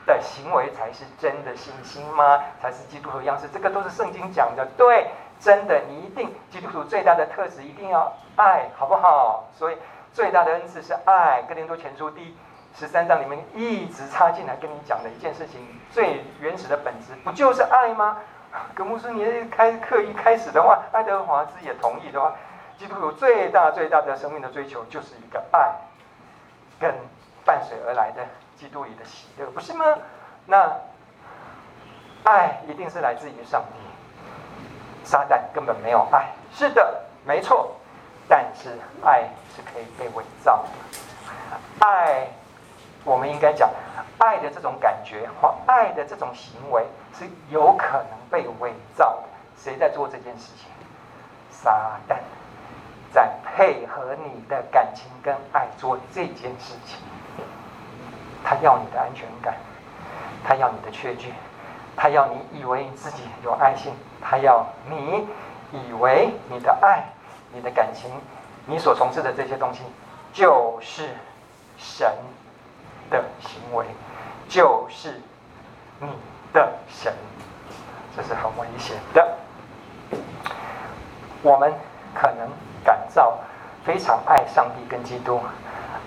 [0.06, 2.42] 的行为，才是真的信心吗？
[2.60, 3.46] 才是基督徒样式？
[3.52, 4.66] 这个都是圣经讲的。
[4.76, 5.08] 对，
[5.38, 9.44] 真的，你一定基督徒最大的特质一定要爱，好不好？
[9.54, 9.76] 所以
[10.12, 11.42] 最大的恩赐是爱。
[11.48, 12.36] 哥林多前书第。
[12.78, 18.18] 十三章里面一直插进来跟你讲的一件事情，最原始的本质不就是爱吗？
[18.74, 22.34] 葛牧师，你开课一开始的话，爱德华兹也同意的话，
[22.78, 25.70] 基督徒最大最大的生命的追求就是一个爱，
[26.78, 26.94] 跟
[27.44, 28.26] 伴随而来的
[28.56, 29.84] 基督里的喜乐，不是吗？
[30.46, 30.72] 那
[32.24, 37.76] 爱一定是来自于上帝，撒旦根本没有爱，是的，没错，
[38.28, 42.28] 但是爱是可以被伪造的，爱。
[43.04, 43.70] 我们应该讲，
[44.18, 46.84] 爱的这种感觉或爱的这种行为
[47.18, 49.28] 是有可能被伪造的。
[49.56, 50.68] 谁在做这件事情？
[51.50, 52.16] 撒旦
[53.12, 56.98] 在配合你的感情跟爱做这件事情。
[58.44, 59.54] 他要你的安全感，
[60.44, 61.32] 他要你的确据，
[61.96, 65.26] 他要你以为你自己有爱心，他要你
[65.72, 67.02] 以为你的爱、
[67.52, 68.10] 你的感情、
[68.66, 69.82] 你所从事的这些东西
[70.32, 71.08] 就是
[71.76, 72.06] 神。
[73.10, 73.86] 的行为
[74.48, 75.20] 就是
[76.00, 76.08] 你
[76.52, 77.12] 的神，
[78.16, 79.36] 这是很危险的。
[81.42, 81.72] 我们
[82.14, 82.48] 可能
[82.84, 83.38] 感到
[83.84, 85.40] 非常爱上帝跟基督，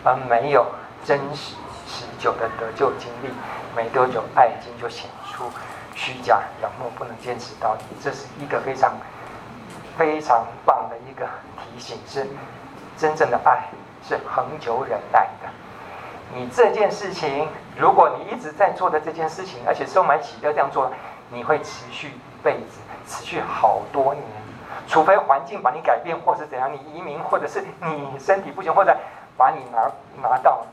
[0.03, 0.65] 而没有
[1.05, 1.55] 真实
[1.87, 3.29] 持久的得救经历，
[3.75, 5.49] 没多久爱已经就显出
[5.95, 7.83] 虚假，仰慕不能坚持到底。
[8.01, 8.93] 这是一个非常
[9.97, 11.27] 非常棒的一个
[11.57, 12.27] 提醒：是
[12.97, 13.63] 真正的爱
[14.07, 15.49] 是恒久忍耐的。
[16.35, 20.91] 你这件事情，如果你一直在做的这件事情，而且收买喜乐这样做，
[21.29, 24.23] 你会持续一辈子，持续好多年。
[24.87, 28.95] 除非环境把你改变，或是怎样，你移民，或者是你身体不行，或者
[29.37, 30.65] 把你拿拿到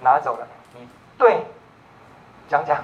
[0.00, 0.46] 拿走了。
[0.74, 1.44] 你对
[2.48, 2.82] 讲讲，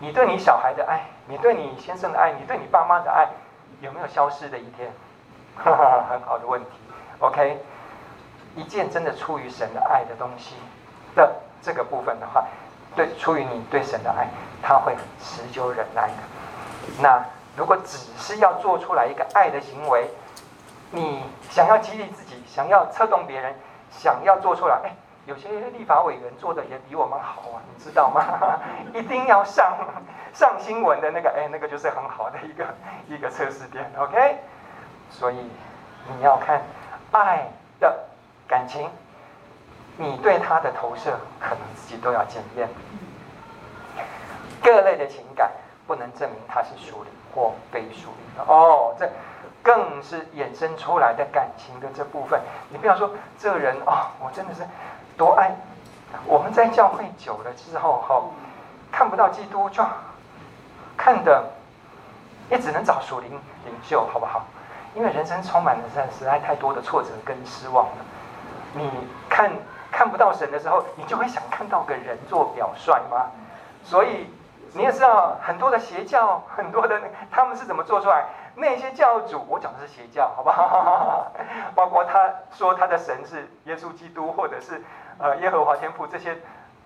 [0.00, 3.28] 你对你小孩的爱，你对你先生的爱，你对你爸妈的爱，
[3.80, 4.90] 有没有消失的一天？
[5.56, 6.70] 哈哈，很好的问题。
[7.20, 7.58] OK，
[8.56, 10.56] 一件真的出于神的爱的东西。
[11.14, 12.44] 的这个部分的话，
[12.94, 14.28] 对，出于你对神的爱，
[14.62, 16.14] 他会持久忍耐的。
[17.00, 17.24] 那
[17.56, 20.08] 如果只是要做出来一个爱的行为，
[20.90, 23.54] 你想要激励自己，想要策动别人，
[23.90, 24.94] 想要做出来，哎，
[25.26, 28.22] 有些立法委员做的也比我们好啊，你知道吗？
[28.92, 29.76] 一定要上
[30.32, 32.64] 上新闻的那个，哎，那个就是很好的一个
[33.08, 34.38] 一个测试点，OK？
[35.10, 36.62] 所以你要看
[37.12, 37.46] 爱
[37.80, 38.04] 的
[38.46, 38.90] 感情。
[39.96, 42.68] 你对他的投射，可能自己都要检验。
[44.60, 45.52] 各类的情感
[45.86, 49.08] 不能证明他是属灵或非属灵的哦，这
[49.62, 52.40] 更是衍生出来的感情的这部分。
[52.70, 54.62] 你不要说这个人哦，我真的是
[55.16, 55.54] 多爱。
[56.24, 58.30] 我们在教会久了之后，哈、哦，
[58.90, 59.84] 看不到基督，就
[60.96, 61.44] 看的
[62.50, 64.46] 也只能找属灵领袖，好不好？
[64.94, 65.82] 因为人生充满了
[66.18, 67.96] 实在太多的挫折跟失望了。
[68.72, 68.90] 你
[69.28, 69.52] 看。
[69.96, 73.30] 看不到神的时候，你就会想看到个人做表率吗？
[73.84, 74.28] 所以
[74.72, 78.24] 你也知道很多的邪教，很多的他们是怎么做出来？
[78.56, 81.32] 那些教主，我讲的是邪教，好不好？
[81.76, 84.82] 包括他说他的神是耶稣基督，或者是
[85.18, 86.36] 呃耶和华天父，这些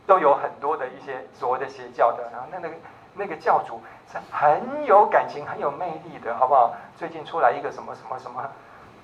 [0.07, 2.25] 都有很多的一些所谓的邪教的。
[2.31, 2.75] 然后那那个
[3.15, 3.83] 那个教主
[4.13, 6.75] 是很有感情、很有魅力的，好不好？
[6.97, 8.43] 最近出来一个什么什么什么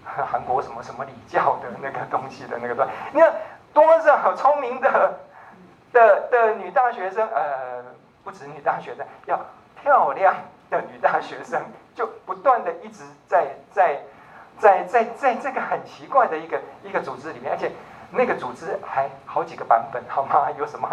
[0.05, 3.33] 韩国什么什么礼教的那个东西的那个段，你看
[3.75, 5.19] 多少聪明的
[5.93, 7.85] 的的女大学生，呃，
[8.23, 9.39] 不止女大学生，要
[9.83, 10.35] 漂亮。
[10.71, 11.63] 的女大学生
[11.95, 14.01] 就不断的一直在在
[14.59, 17.71] 在在在这个很奇怪的一个一个组织里面，而且
[18.11, 20.51] 那个组织还好几个版本，好吗？
[20.59, 20.89] 有什么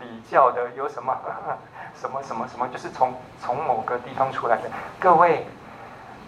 [0.00, 1.16] 礼教的，有什么
[1.96, 4.68] 什么什么什么，就是从从某个地方出来的。
[5.00, 5.46] 各位，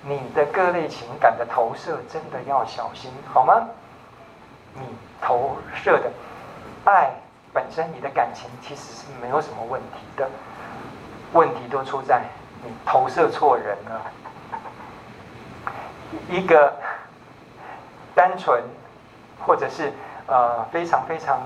[0.02, 3.68] 你的各类情感的投射真的要小心，好吗？
[4.74, 4.80] 你
[5.20, 6.10] 投射的
[6.84, 7.10] 爱
[7.52, 10.28] 本身，你的感情其实是没有什么问题的，
[11.32, 12.22] 问题都出在。
[12.62, 14.02] 你投射错人了，
[16.28, 16.74] 一个
[18.14, 18.62] 单纯
[19.46, 19.90] 或者是
[20.26, 21.40] 呃非常非常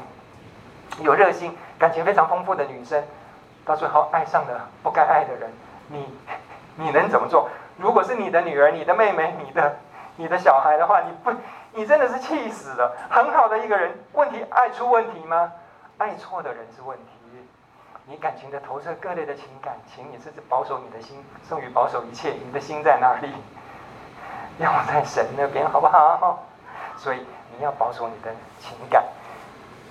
[1.01, 3.01] 有热心、感情非常丰富的女生，
[3.65, 5.53] 到最后爱上了不该爱的人，
[5.87, 6.13] 你
[6.75, 7.49] 你能怎么做？
[7.77, 9.77] 如果是你的女儿、你的妹妹、你的
[10.17, 11.31] 你的小孩的话，你不
[11.75, 12.97] 你真的是气死了。
[13.11, 15.53] 很好的一个人，问题爱出问题吗？
[15.99, 17.05] 爱错的人是问题。
[18.07, 22.35] 你感情的投射，各类的情感，请你是保守你的心，胜于保守一切。
[22.45, 23.33] 你的心在哪里？
[24.59, 26.45] 要在神那边，好不好？
[26.97, 29.03] 所以你要保守你的情感。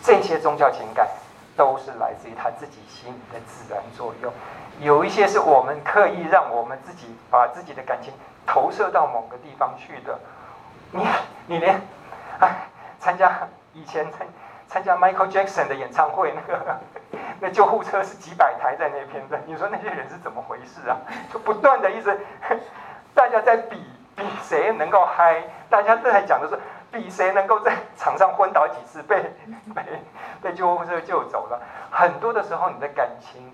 [0.01, 1.07] 这些宗教情感
[1.57, 4.31] 都是来自于他自己心里的自然作用。
[4.79, 8.13] 有一些是我们刻意让我们自己把自己的感情
[8.45, 10.19] 投射到某个地方去的。
[10.93, 11.07] 你
[11.47, 11.81] 你连
[12.39, 12.67] 哎，
[12.99, 14.25] 参加以前参
[14.67, 16.79] 参加 Michael Jackson 的演唱会那个。
[17.39, 20.95] 那救护车是几百台在那边的，你说那些人是怎么回事啊？
[21.31, 22.17] 就不断的一直，
[23.13, 23.83] 大家在比
[24.15, 26.57] 比谁能够嗨，大家都在讲的是
[26.89, 29.21] 比谁能够在场上昏倒几次，被
[29.75, 29.83] 被
[30.41, 31.61] 被救护车救走了。
[31.91, 33.51] 很多的时候，你的感情，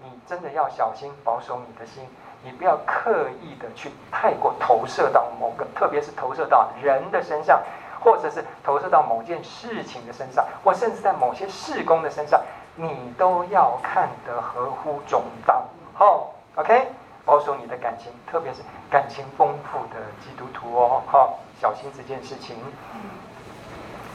[0.00, 2.08] 你真的要小心保守你的心，
[2.44, 7.60] 你不要刻意的去太过投射到某个，特别是投射到人的身上，
[8.00, 12.40] 或者是投射到某件事情的身上，或甚至在某些事工的身上。
[12.76, 15.62] 你都要看得合乎中道，
[15.94, 16.88] 好，OK，
[17.24, 22.56] 保守你的感情，特别是感情丰富的基督徒哦，好，小心这件事情。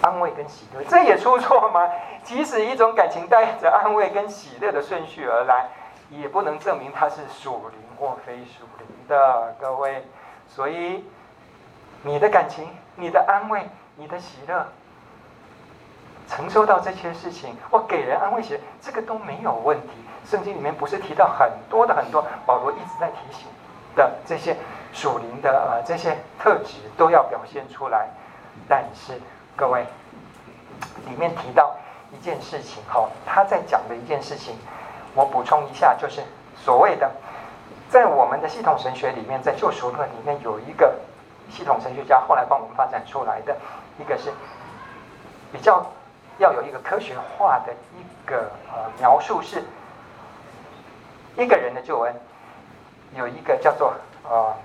[0.01, 1.89] 安慰跟喜乐，这也出错吗？
[2.21, 5.69] 即使一种感情带着安慰跟喜乐的顺序而来，
[6.09, 10.03] 也不能证明它是属灵或非属灵的，各位。
[10.47, 11.03] 所以，
[12.01, 14.65] 你的感情、你的安慰、你的喜乐。
[16.27, 19.89] 承受到这些事情，我给人安慰些，这个都没有问题。
[20.25, 23.47] 圣经里面不是提到很多的很多，保罗一直在提醒
[23.95, 24.55] 的这些
[24.93, 28.07] 属灵的呃这些特质都要表现出来。
[28.67, 29.19] 但是
[29.55, 29.83] 各位，
[31.07, 31.75] 里面提到
[32.11, 34.55] 一件事情哈，他在讲的一件事情，
[35.15, 36.21] 我补充一下，就是
[36.55, 37.11] 所谓的
[37.89, 40.95] 在我们的系统神学里面，在救赎论里面有一个
[41.49, 43.55] 系统神学家后来帮我们发展出来的
[43.99, 44.31] 一个是
[45.51, 45.85] 比较。
[46.41, 49.61] 要有一个科学化的一个呃描述，是
[51.35, 52.15] 一个人的救恩，
[53.13, 54.55] 有一个叫做呃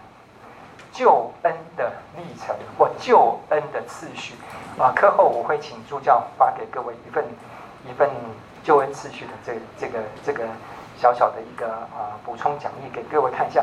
[0.92, 4.36] 救恩的历程或救恩的次序
[4.78, 4.92] 啊。
[4.94, 7.24] 课后我会请助教发给各位一份
[7.88, 8.08] 一份
[8.62, 10.44] 救恩次序的这这个这个
[10.96, 13.62] 小小的一个啊补充讲义给各位看一下。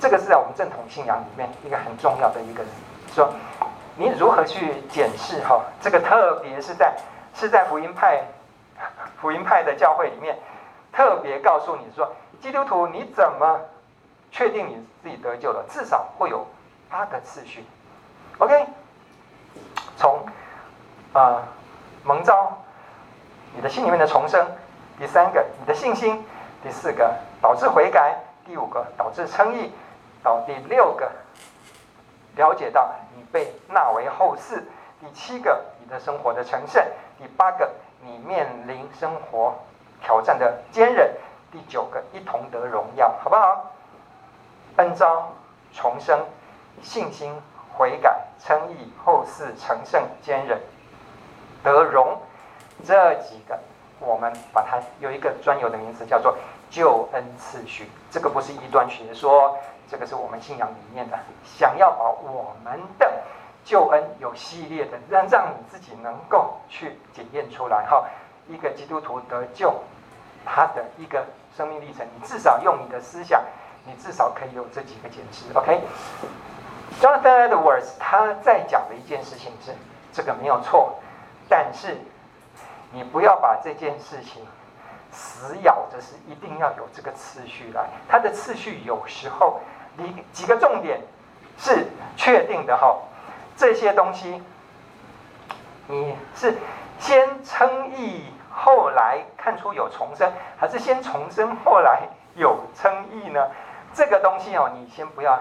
[0.00, 2.72] 这个是在我们正统信仰里面一个很重要的一个人
[3.14, 3.32] 说，
[3.96, 5.60] 你如何去检视哈？
[5.80, 6.96] 这个特别是在。
[7.34, 8.20] 是在福音派，
[9.20, 10.36] 福音派的教会里面，
[10.92, 13.60] 特别告诉你说，基督徒你怎么
[14.32, 15.64] 确定你自己得救了？
[15.70, 16.44] 至少会有
[16.90, 17.64] 八个次序。
[18.38, 18.66] OK，
[19.96, 20.18] 从
[21.12, 21.42] 啊、呃、
[22.02, 22.58] 蒙召，
[23.54, 24.44] 你的心里面的重生；
[24.98, 26.16] 第三个，你的信心；
[26.62, 29.70] 第四个，导致悔改；第五个，导致称义；
[30.22, 31.10] 到第六个，
[32.36, 34.60] 了解到你被纳为后嗣；
[35.00, 36.84] 第七个，你的生活的成圣。
[37.18, 37.70] 第八个，
[38.02, 39.54] 你面临生活
[40.02, 41.08] 挑战的坚韧；
[41.52, 43.72] 第九个，一同得荣耀，好不好？
[44.76, 45.32] 恩招
[45.72, 46.24] 重生、
[46.82, 47.34] 信心、
[47.76, 50.60] 悔改、称义、后嗣、成圣、坚韧、
[51.64, 52.20] 得荣，
[52.84, 53.58] 这几个，
[54.00, 56.36] 我们把它有一个专有的名词，叫做
[56.70, 57.90] 救恩次序。
[58.10, 59.56] 这个不是异端学说，
[59.90, 63.12] 这个是我们信仰里面的，想要把我们的。
[63.64, 68.02] 救恩有系列的，让让你自己能够去检验出来哈。
[68.48, 69.74] 一个基督徒得救，
[70.46, 71.22] 他的一个
[71.54, 73.42] 生命历程，你至少用你的思想，
[73.84, 75.44] 你至少可以有这几个解释。
[75.52, 79.74] OK，Jonathan Edwards 他在讲的一件事情是，
[80.14, 80.94] 这个没有错，
[81.46, 81.98] 但是
[82.92, 84.42] 你不要把这件事情
[85.10, 87.86] 死咬着，是一定要有这个次序来。
[88.08, 89.60] 它的次序有时候
[89.96, 91.00] 你几个重点
[91.58, 91.86] 是
[92.16, 92.96] 确定的哈，
[93.56, 94.42] 这些东西
[95.86, 96.54] 你是
[96.98, 102.02] 先称义，后来看出有重生，还是先重生后来
[102.36, 103.50] 有称义呢？
[103.94, 105.40] 这个东西哦，你先不要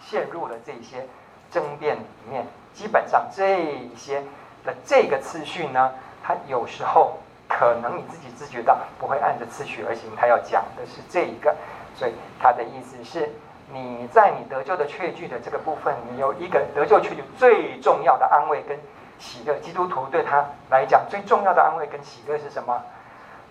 [0.00, 1.06] 陷入了这些
[1.50, 2.44] 争辩里面。
[2.72, 4.20] 基本上这些
[4.64, 5.92] 的这个次序呢，
[6.26, 10.10] 他有时候可能你自己自觉到不会按着次序而行。
[10.16, 11.54] 他要讲的是这一个，
[11.94, 13.30] 所以他的意思是，
[13.70, 18.78] 你在你得救的确据的这个部分，你有一个得救确据最重要的安慰跟。
[19.16, 22.82] 喜乐，基督徒对他来讲最重要的安慰跟喜乐是什么？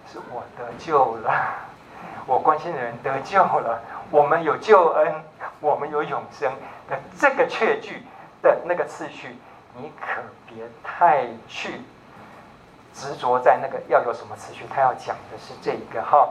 [0.05, 1.33] 是我得救了，
[2.27, 5.23] 我关心的人得救了，我们有救恩，
[5.61, 6.51] 我们有永生
[6.89, 8.03] 的这个确据
[8.41, 9.37] 的那个次序，
[9.73, 11.81] 你可别太去
[12.93, 14.65] 执着在那个要有什么次序。
[14.69, 16.29] 他要讲的是这一个哈，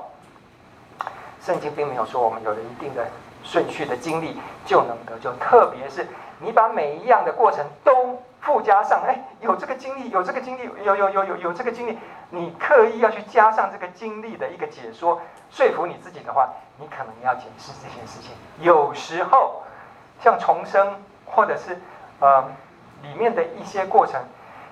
[1.41, 3.07] 圣经并没有说我们有了一定的
[3.43, 6.07] 顺序的经历就能得救，特别是
[6.39, 8.23] 你把每一样的过程都。
[8.43, 11.97] 附加上，哎，有这个经历，有这个经历，有有有有有这个经历，
[12.31, 18.33] 你刻意要去加上这个经历的一个解说，说服你自己的话，你可能要解释这件事情。
[18.59, 19.63] 有时候，
[20.21, 21.81] 像重生或者是
[22.19, 22.43] 呃
[23.03, 24.21] 里面的一些过程，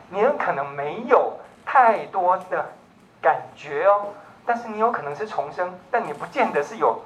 [0.08, 1.34] 你有可能没有
[1.64, 2.66] 太多的
[3.20, 4.08] 感觉哦，
[4.44, 7.00] 但是你有可能是重生，但你不见得是有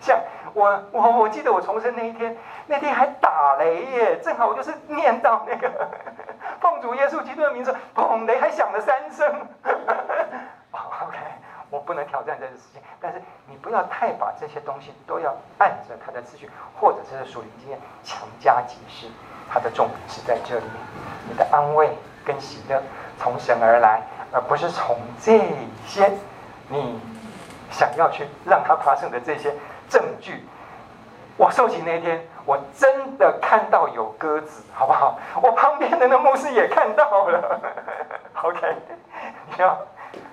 [0.00, 0.18] 像。
[0.54, 2.36] 我我我记得我重生那一天，
[2.66, 5.70] 那天还打雷耶，正好我就是念到那个
[6.60, 9.26] 奉主耶稣基督的名字，砰，雷还响了三声。
[10.72, 11.16] OK，
[11.70, 19.06] 我不能挑战这个事情，但是你不要太把这些东西都要按着它的次序，或者是属灵经验强加解释，
[19.50, 20.64] 它的重点是在这里，
[21.30, 21.96] 你的安慰
[22.26, 22.82] 跟喜乐
[23.18, 24.02] 从神而来，
[24.32, 25.38] 而不是从这
[25.86, 26.10] 些
[26.68, 27.00] 你
[27.70, 29.54] 想要去让它发生的这些。
[29.88, 30.42] 证据，
[31.36, 35.18] 我受洗那天，我真的看到有鸽子，好不好？
[35.42, 37.60] 我旁边的那牧师也看到了。
[38.42, 38.74] OK，
[39.50, 39.78] 你要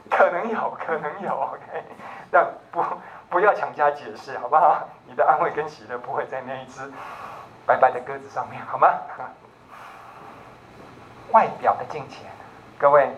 [0.09, 1.29] 可能有，可能有。
[1.29, 1.83] OK，
[2.31, 2.81] 但不
[3.29, 4.87] 不要强加解释，好不好？
[5.05, 6.79] 你的安慰跟喜乐不会在那一只
[7.65, 8.87] 白白的鸽子上面，好吗？
[11.33, 12.28] 外表的敬虔，
[12.79, 13.09] 各位，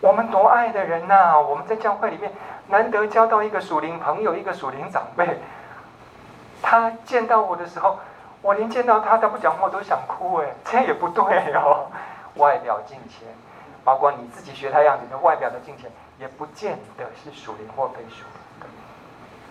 [0.00, 2.32] 我们多爱的人呐、我们在教会里面
[2.68, 5.38] 难得交到一个属灵朋友，一个属灵长辈。
[6.62, 7.98] 他见到我的时候，
[8.40, 11.86] 我连见到他他不讲话都想哭哎， 这也不对哦。
[12.36, 13.28] 外表敬虔，
[13.84, 18.70] 包括你自己学他样子的外表的敬虔，也不见得是属灵或非属灵。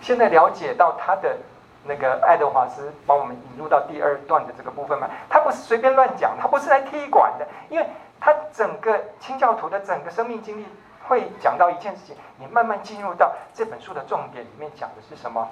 [0.00, 1.36] 现在了解到他的
[1.84, 7.86] 那个爱德华斯帮我们引入到第二段的这个部分嘛，他不是随便乱讲，他不是来踢馆的，因为
[8.20, 10.66] 他整个清教徒的整个生命经历
[11.06, 15.48] 会讲到一件事情，你慢慢进入到这本书的重点里面讲的是什么？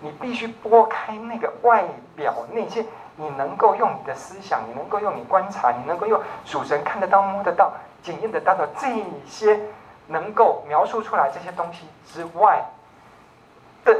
[0.00, 1.84] 你必须拨开那个外
[2.14, 2.84] 表，那些
[3.16, 9.58] 你能够用你的思想，你能够用你观察，你能够用属神看得到、摸得到、检验得到的这些
[10.06, 12.64] 能够描述出来这些东西之外
[13.84, 13.92] 的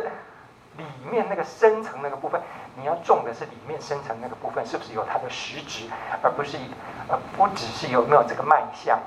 [0.78, 2.40] 里面那个深层那个部分，
[2.76, 5.90] 你要重的是里面深层那个部分是不是有它的实质，
[6.22, 6.70] 而不是一，
[7.08, 8.98] 而不只是有没有这个脉象。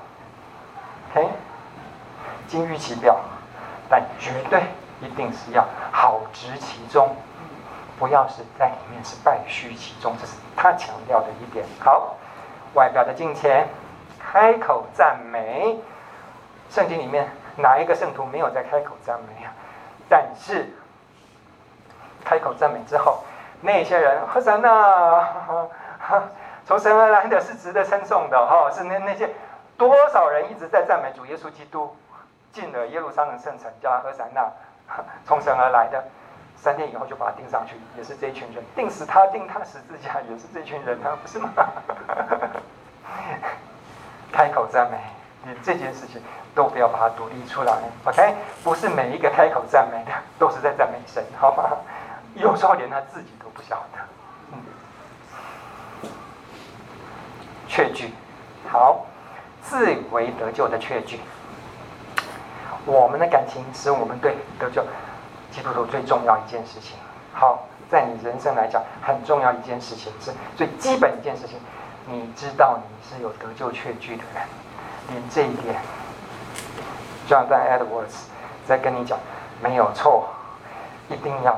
[1.10, 1.28] OK，
[2.46, 3.18] 金玉其表，
[3.90, 4.62] 但绝对。
[5.02, 7.16] 一定是要好执其中，
[7.98, 11.66] 不要是在里面是败虚其中，这是他强调的一点。
[11.80, 12.14] 好，
[12.74, 13.66] 外表的敬虔，
[14.16, 15.76] 开口赞美，
[16.70, 19.50] 圣经里面哪一个圣徒没有在开口赞美啊？
[20.08, 20.72] 但是
[22.24, 23.22] 开口赞美之后，
[23.60, 25.26] 那些人何神呐，
[26.64, 29.30] 从神而来的是值得称颂的哈，是那那些
[29.76, 31.96] 多少人一直在赞美主耶稣基督，
[32.52, 34.46] 进了耶路撒冷圣城，叫他和散那。
[35.24, 36.04] 从神而来的，
[36.56, 41.48] 三天以后就把他钉上去，也是这一群人钉死他，钉他十字架，也是这群人啊，不是吗？
[44.30, 44.98] 开口赞美，
[45.44, 46.22] 你这件事情
[46.54, 47.72] 都不要把它独立出来
[48.04, 48.34] ，OK？
[48.62, 51.70] 不是每一个开口赞美的都是在赞美神，好吗？
[52.34, 53.98] 有时候连他自己都不晓得。
[54.52, 54.58] 嗯，
[57.68, 58.12] 确据，
[58.70, 59.04] 好，
[59.62, 61.20] 自为得救的确据。
[62.84, 64.84] 我们的感情使我们对得救
[65.50, 66.96] 基督徒最重要一件事情。
[67.32, 71.58] 好，在你人生来讲，很重要一件事情是最基本一件事情。
[72.06, 74.42] 你知道你是有得救确据的人，
[75.10, 75.76] 连这一点
[77.28, 78.24] ，John Edwards
[78.66, 79.16] 在跟你讲，
[79.62, 80.26] 没有错，
[81.08, 81.56] 一定要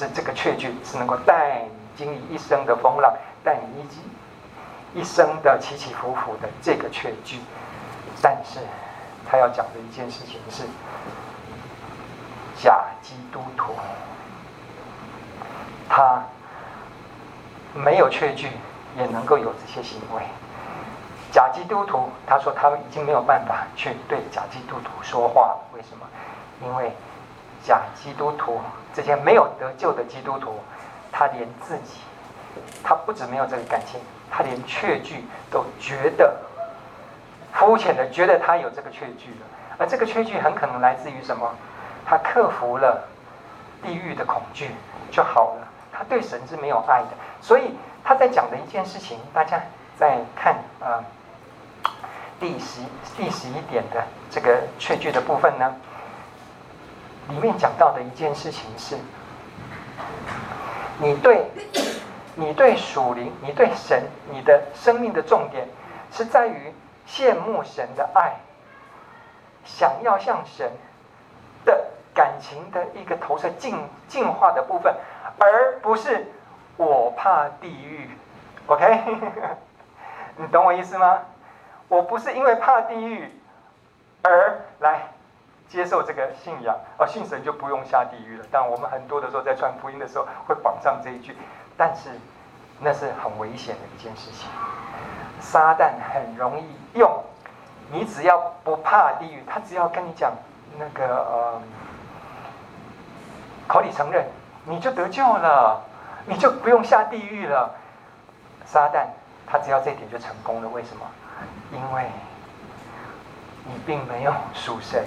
[0.00, 7.38] 是这个确据是能够带你经历一生的风浪，带你一一生的起起伏伏的这个确据。
[8.22, 8.60] 但是，
[9.28, 10.62] 他要讲的一件事情是，
[12.56, 13.74] 假基督徒，
[15.86, 16.22] 他
[17.74, 18.48] 没有确据，
[18.96, 20.22] 也能够有这些行为。
[21.30, 25.60] 假基督徒，他说他已经没有办法去对假基督徒说话了。
[25.74, 26.06] 为什么？
[26.62, 26.90] 因为
[27.64, 28.60] 假基督徒
[28.94, 30.60] 这些没有得救的基督徒，
[31.12, 32.00] 他连自己，
[32.82, 34.00] 他不止没有这个感情，
[34.30, 36.36] 他连确据都觉得
[37.52, 39.46] 肤浅的，觉得他有这个确据了。
[39.78, 41.50] 而这个确据很可能来自于什么？
[42.06, 43.06] 他克服了
[43.82, 44.70] 地狱的恐惧
[45.10, 45.68] 就好了。
[45.92, 47.08] 他对神是没有爱的，
[47.40, 49.60] 所以他在讲的一件事情，大家
[49.98, 50.98] 在看啊。
[50.98, 51.04] 呃
[52.40, 52.80] 第十
[53.18, 55.76] 第十一点的这个确据的部分呢，
[57.28, 58.96] 里面讲到的一件事情是，
[60.98, 61.46] 你对，
[62.34, 65.68] 你对属灵，你对神，你的生命的重点
[66.10, 66.74] 是在于
[67.06, 68.34] 羡慕神的爱，
[69.64, 70.70] 想要向神
[71.64, 74.94] 的感情的一个投射进进化的部分，
[75.38, 76.26] 而不是
[76.76, 78.10] 我怕地狱
[78.66, 79.04] ，OK？
[80.36, 81.20] 你懂我意思吗？
[81.88, 83.30] 我不是因为怕地狱
[84.22, 85.08] 而来
[85.70, 88.44] 接受这个信仰，而信神就不用下地狱了。
[88.50, 91.36] 但我们很多的时候在传福音的时候会绑上这一句，
[91.76, 92.10] 但是
[92.80, 94.50] 那是很危险的一件事情。
[95.40, 97.22] 撒旦很容易用，
[97.92, 100.32] 你只要不怕地狱，他只要跟你讲
[100.76, 101.62] 那个呃，
[103.68, 104.26] 口里承认，
[104.64, 105.80] 你就得救了，
[106.26, 107.70] 你就不用下地狱了。
[108.66, 109.06] 撒旦
[109.46, 111.06] 他只要这一点就成功了，为什么？
[111.72, 112.10] 因为
[113.64, 115.04] 你并没有属神，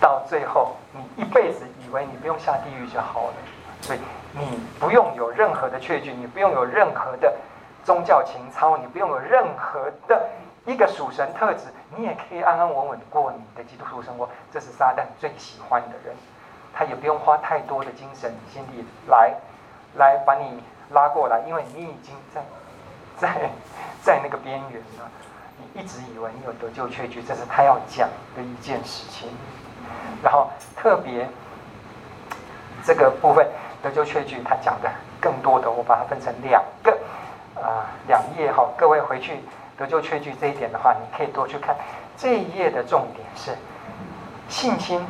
[0.00, 3.34] 到最后你一辈子以为你不用下地狱就好了，
[3.82, 3.98] 所以
[4.32, 7.36] 你不用有任何的确据，你不用有任何的
[7.84, 10.28] 宗教情操，你不用有任何的
[10.64, 14.28] 一个属神特质，你也可以安安稳稳过你的基督徒生活。
[14.52, 16.14] 这是撒旦最喜欢的人，
[16.72, 19.34] 他也不用花太多的精神心力来
[19.96, 22.42] 来把你拉过来，因为你已经在
[23.16, 23.50] 在。
[24.02, 25.10] 在那个边缘了，
[25.58, 29.28] 你一直以为你有得救确据，这是他要讲的一件事情。
[30.22, 31.28] 然后特别
[32.84, 33.46] 这个部分
[33.82, 36.92] 得救确据，他讲的更多的，我把它分成两个
[37.56, 38.68] 啊、两页哈。
[38.76, 39.40] 各位回去
[39.76, 41.76] 得救确据这一点的话，你可以多去看。
[42.16, 43.56] 这一页的重点是
[44.48, 45.06] 信心，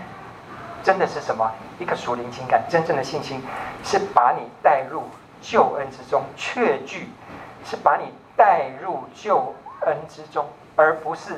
[0.83, 1.51] 真的是什么？
[1.79, 3.43] 一个属灵情感，真正的信心
[3.83, 5.05] 是把你带入
[5.41, 7.09] 救恩之中，确据
[7.65, 8.05] 是把你。
[8.37, 11.35] 带入救恩之中，而不是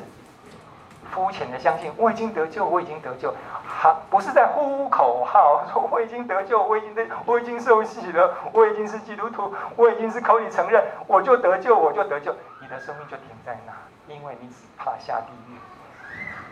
[1.12, 3.32] 肤浅的相信我已经得救，我已经得救，
[3.64, 13.72] 好，不是在呼口号说我已经得救，我已经得，我已经受洗了，我已经是基督徒，我已经是口里承认，我就得救，我就得救，你的生命就停在那，
[14.12, 15.56] 因为你只怕下地狱，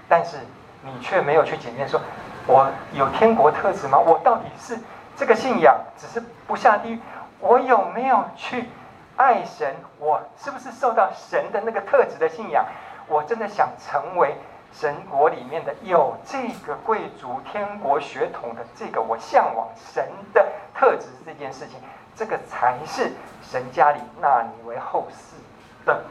[0.08, 0.36] 但是
[0.82, 2.00] 你却没有去检验说，
[2.46, 3.98] 我有天国特质吗？
[3.98, 4.78] 我到底是
[5.16, 7.00] 这个信仰只是不下地狱，
[7.40, 8.68] 我有没有去？
[9.16, 12.64] 爱神，我是不是受到神的那个特质的信仰？
[13.06, 14.34] 我真的想成为
[14.72, 21.76] 神国里面的有这个贵族天国血统的这个我向往神的特质这件事情，
[22.14, 23.12] 这个才是
[23.42, 26.02] 神家里纳你为后嗣的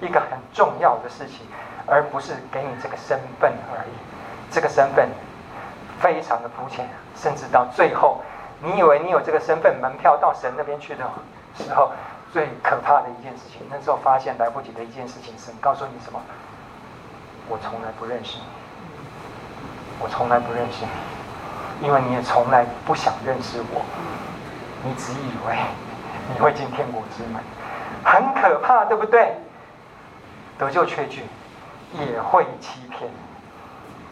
[0.00, 1.46] 一个很重要的事情，
[1.86, 3.92] 而不是给你这个身份而已。
[4.50, 5.08] 这个身份
[6.00, 8.20] 非常的肤浅，甚至到最后，
[8.60, 11.04] 你以为你有这个身份门票到神那边去的
[11.56, 11.92] 时候。
[12.32, 16.18] 最可怕的一件事情，那时候发现来不及的一件事情是，告诉你什么？
[17.48, 18.44] 我从来不认识你，
[20.00, 20.84] 我从来不认识
[21.80, 23.82] 你，因为你也从来不想认识我，
[24.84, 25.56] 你只以为
[26.32, 27.42] 你会进天国之门，
[28.04, 29.34] 很可怕，对不对？
[30.58, 31.24] 得救缺据
[31.94, 33.10] 也会欺骗，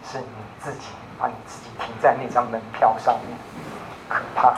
[0.04, 0.26] 是你
[0.58, 0.88] 自己
[1.18, 3.38] 把你自己停在那张门票上面，
[4.08, 4.54] 可怕，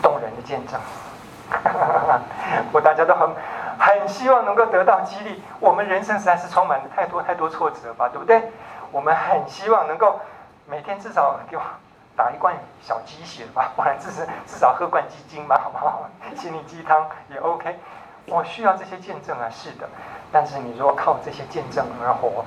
[0.00, 0.78] 动人的见证。
[2.70, 3.28] 我大家都很
[3.80, 5.42] 很希望能够得到激励。
[5.58, 8.52] 我们人生实在是充满了太多太多挫折吧，对不对？
[8.92, 10.20] 我们很希望能够
[10.68, 11.62] 每天至少给我
[12.14, 16.06] 打一罐小鸡血吧，不然至少至少喝罐鸡精吧，好不好？
[16.36, 17.74] 心灵鸡汤也 OK。
[18.26, 19.88] 我需要这些见证啊，是的。
[20.30, 22.44] 但是你如果靠这些见证而活，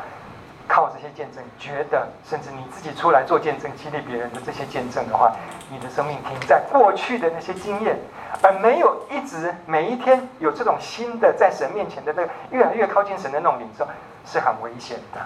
[0.67, 5.33] 靠这些见证，觉得甚至你自己出来做见证，激励别人的这些见证的话，
[5.69, 7.97] 你的生命停在过去的那些经验。
[8.41, 13.87] 而没有一直每一天有这种新的在神面前的那个越来越靠近神的那种领受，
[14.25, 15.19] 是很危险的。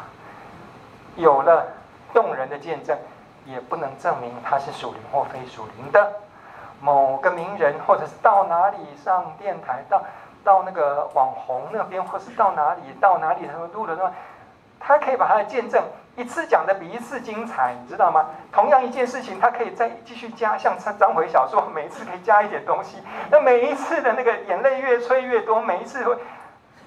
[1.15, 1.65] 有了
[2.13, 2.97] 动人的见证，
[3.45, 6.11] 也不能证明他是属灵或非属灵的。
[6.79, 10.03] 某个名人，或者是到哪里上电台，到
[10.43, 14.11] 到那个网红那边，或是到哪里到哪里他们录的那，
[14.79, 15.83] 他可以把他的见证
[16.15, 18.25] 一次讲得比一次精彩，你知道吗？
[18.51, 22.97] 同样一件事情，他可以再继续加，像章回小说，每一次可以加一点东西。
[23.29, 26.17] 那每一次的那个眼泪越催越多，每一次会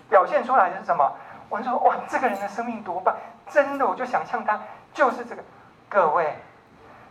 [0.09, 1.13] 表现出来的是什么？
[1.49, 3.15] 我就说哇，这个人的生命多棒！
[3.49, 4.61] 真的，我就想象他
[4.95, 5.43] 就是这个。
[5.89, 6.37] 各位。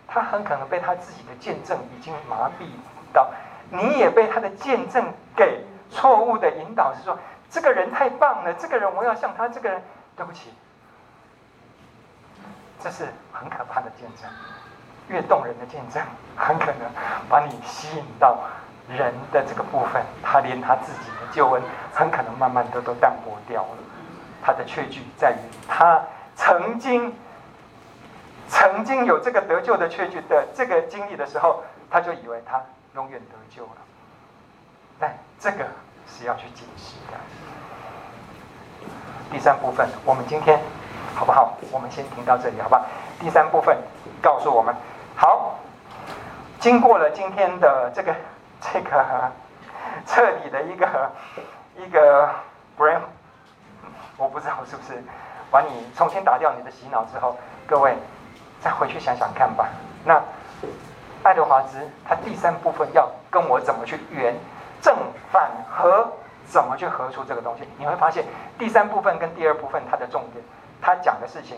[0.07, 2.65] 他很可能被他自己的见证已经麻痹
[3.13, 3.29] 到，
[3.69, 7.15] 你也被他的见证给错误的引导，是说
[7.47, 9.81] 这个人太棒了，这个人我要像他这个人。
[10.17, 10.53] 对不起，
[12.81, 14.29] 这是很可怕的见证，
[15.07, 16.01] 越动人的见证，
[16.35, 16.89] 很可能
[17.29, 18.39] 把你吸引到
[18.87, 21.61] 人的这个部分，他连他自己的救恩，
[21.93, 23.77] 很可能慢慢的都淡薄掉了。
[24.41, 25.35] 他的确据在于
[25.67, 26.01] 他
[26.35, 27.13] 曾经。
[28.51, 32.59] 曾经有这个得救的确据的这个经历的时候，他就以为他
[32.95, 33.77] 永远得救了。
[34.99, 35.67] 但这个
[36.07, 37.17] 是要去解释的。
[39.31, 40.59] 第三部分，我们今天
[41.15, 41.57] 好不好？
[41.71, 42.85] 我们先停到这里，好吧？
[43.19, 43.77] 第三部分
[44.21, 44.73] 告诉我们，
[45.15, 45.55] 好，
[46.59, 48.15] 经过了今天的这个
[48.73, 49.05] 这个
[50.05, 51.11] 彻底的一个
[51.77, 52.29] 一个
[52.77, 52.99] brain，
[54.17, 55.03] 我不知道是不是
[55.51, 57.95] 把你重新打掉你的洗脑之后，各位。
[58.61, 59.69] 再回去想想看吧。
[60.03, 60.21] 那
[61.23, 64.35] 爱德华兹他第三部分要跟我怎么去圆
[64.81, 64.93] 正
[65.31, 66.11] 反合，
[66.45, 67.65] 怎么去合出这个东西？
[67.77, 68.25] 你会发现
[68.57, 70.43] 第三部分跟第二部分它的重点，
[70.81, 71.57] 他讲的事情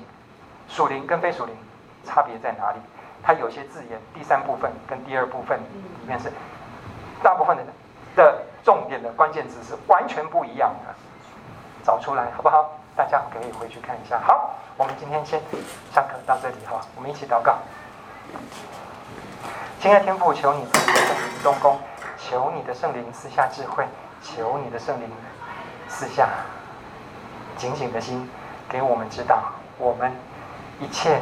[0.67, 1.55] 属灵跟非属灵
[2.03, 2.79] 差别在哪里？
[3.23, 6.31] 他有些字眼，第三部分跟第二部分里面是
[7.21, 7.63] 大部分的
[8.15, 10.93] 的重点的关键词是完全不一样的，
[11.83, 12.77] 找出来好不好？
[12.95, 14.19] 大家可以回去看一下。
[14.19, 15.39] 好，我们今天先
[15.93, 17.59] 上课到这里哈，我们一起祷告。
[19.79, 21.79] 亲爱天父，求你赐圣灵动工，
[22.17, 23.85] 求你的圣灵赐下智慧，
[24.21, 25.09] 求你的圣灵
[25.87, 26.27] 赐下
[27.55, 28.29] 警醒的心，
[28.71, 29.43] 给我们知道，
[29.77, 30.09] 我们
[30.79, 31.19] 一切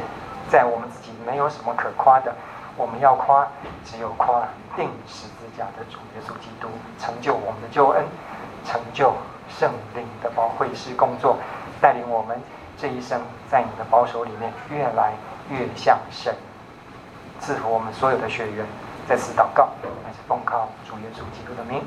[0.48, 2.32] 在我们自己没有什么可夸的，
[2.76, 3.44] 我们要夸，
[3.84, 4.46] 只有夸
[4.76, 6.68] 定十字架的主耶稣基督，
[7.00, 8.04] 成就我们的救恩，
[8.64, 9.12] 成就
[9.48, 11.36] 圣灵的保惠师工作。
[11.80, 12.40] 带领我们
[12.78, 13.20] 这一生，
[13.50, 15.14] 在你的保守里面越来
[15.48, 16.32] 越像神，
[17.40, 18.64] 赐福我们所有的学员。
[19.08, 19.70] 再次祷告，
[20.04, 21.82] 还是奉靠主耶稣基督的名，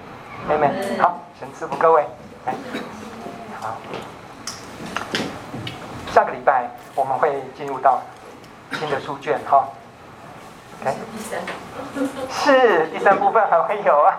[0.46, 2.06] 妹妹好，神赐福各位，
[2.46, 2.54] 来，
[3.62, 3.78] 好。
[6.14, 8.00] 下个礼拜我们会进入到
[8.74, 9.68] 新的书卷哈
[10.80, 10.96] ，OK，
[12.30, 13.18] 是第三。
[13.18, 14.14] 部分还会有啊。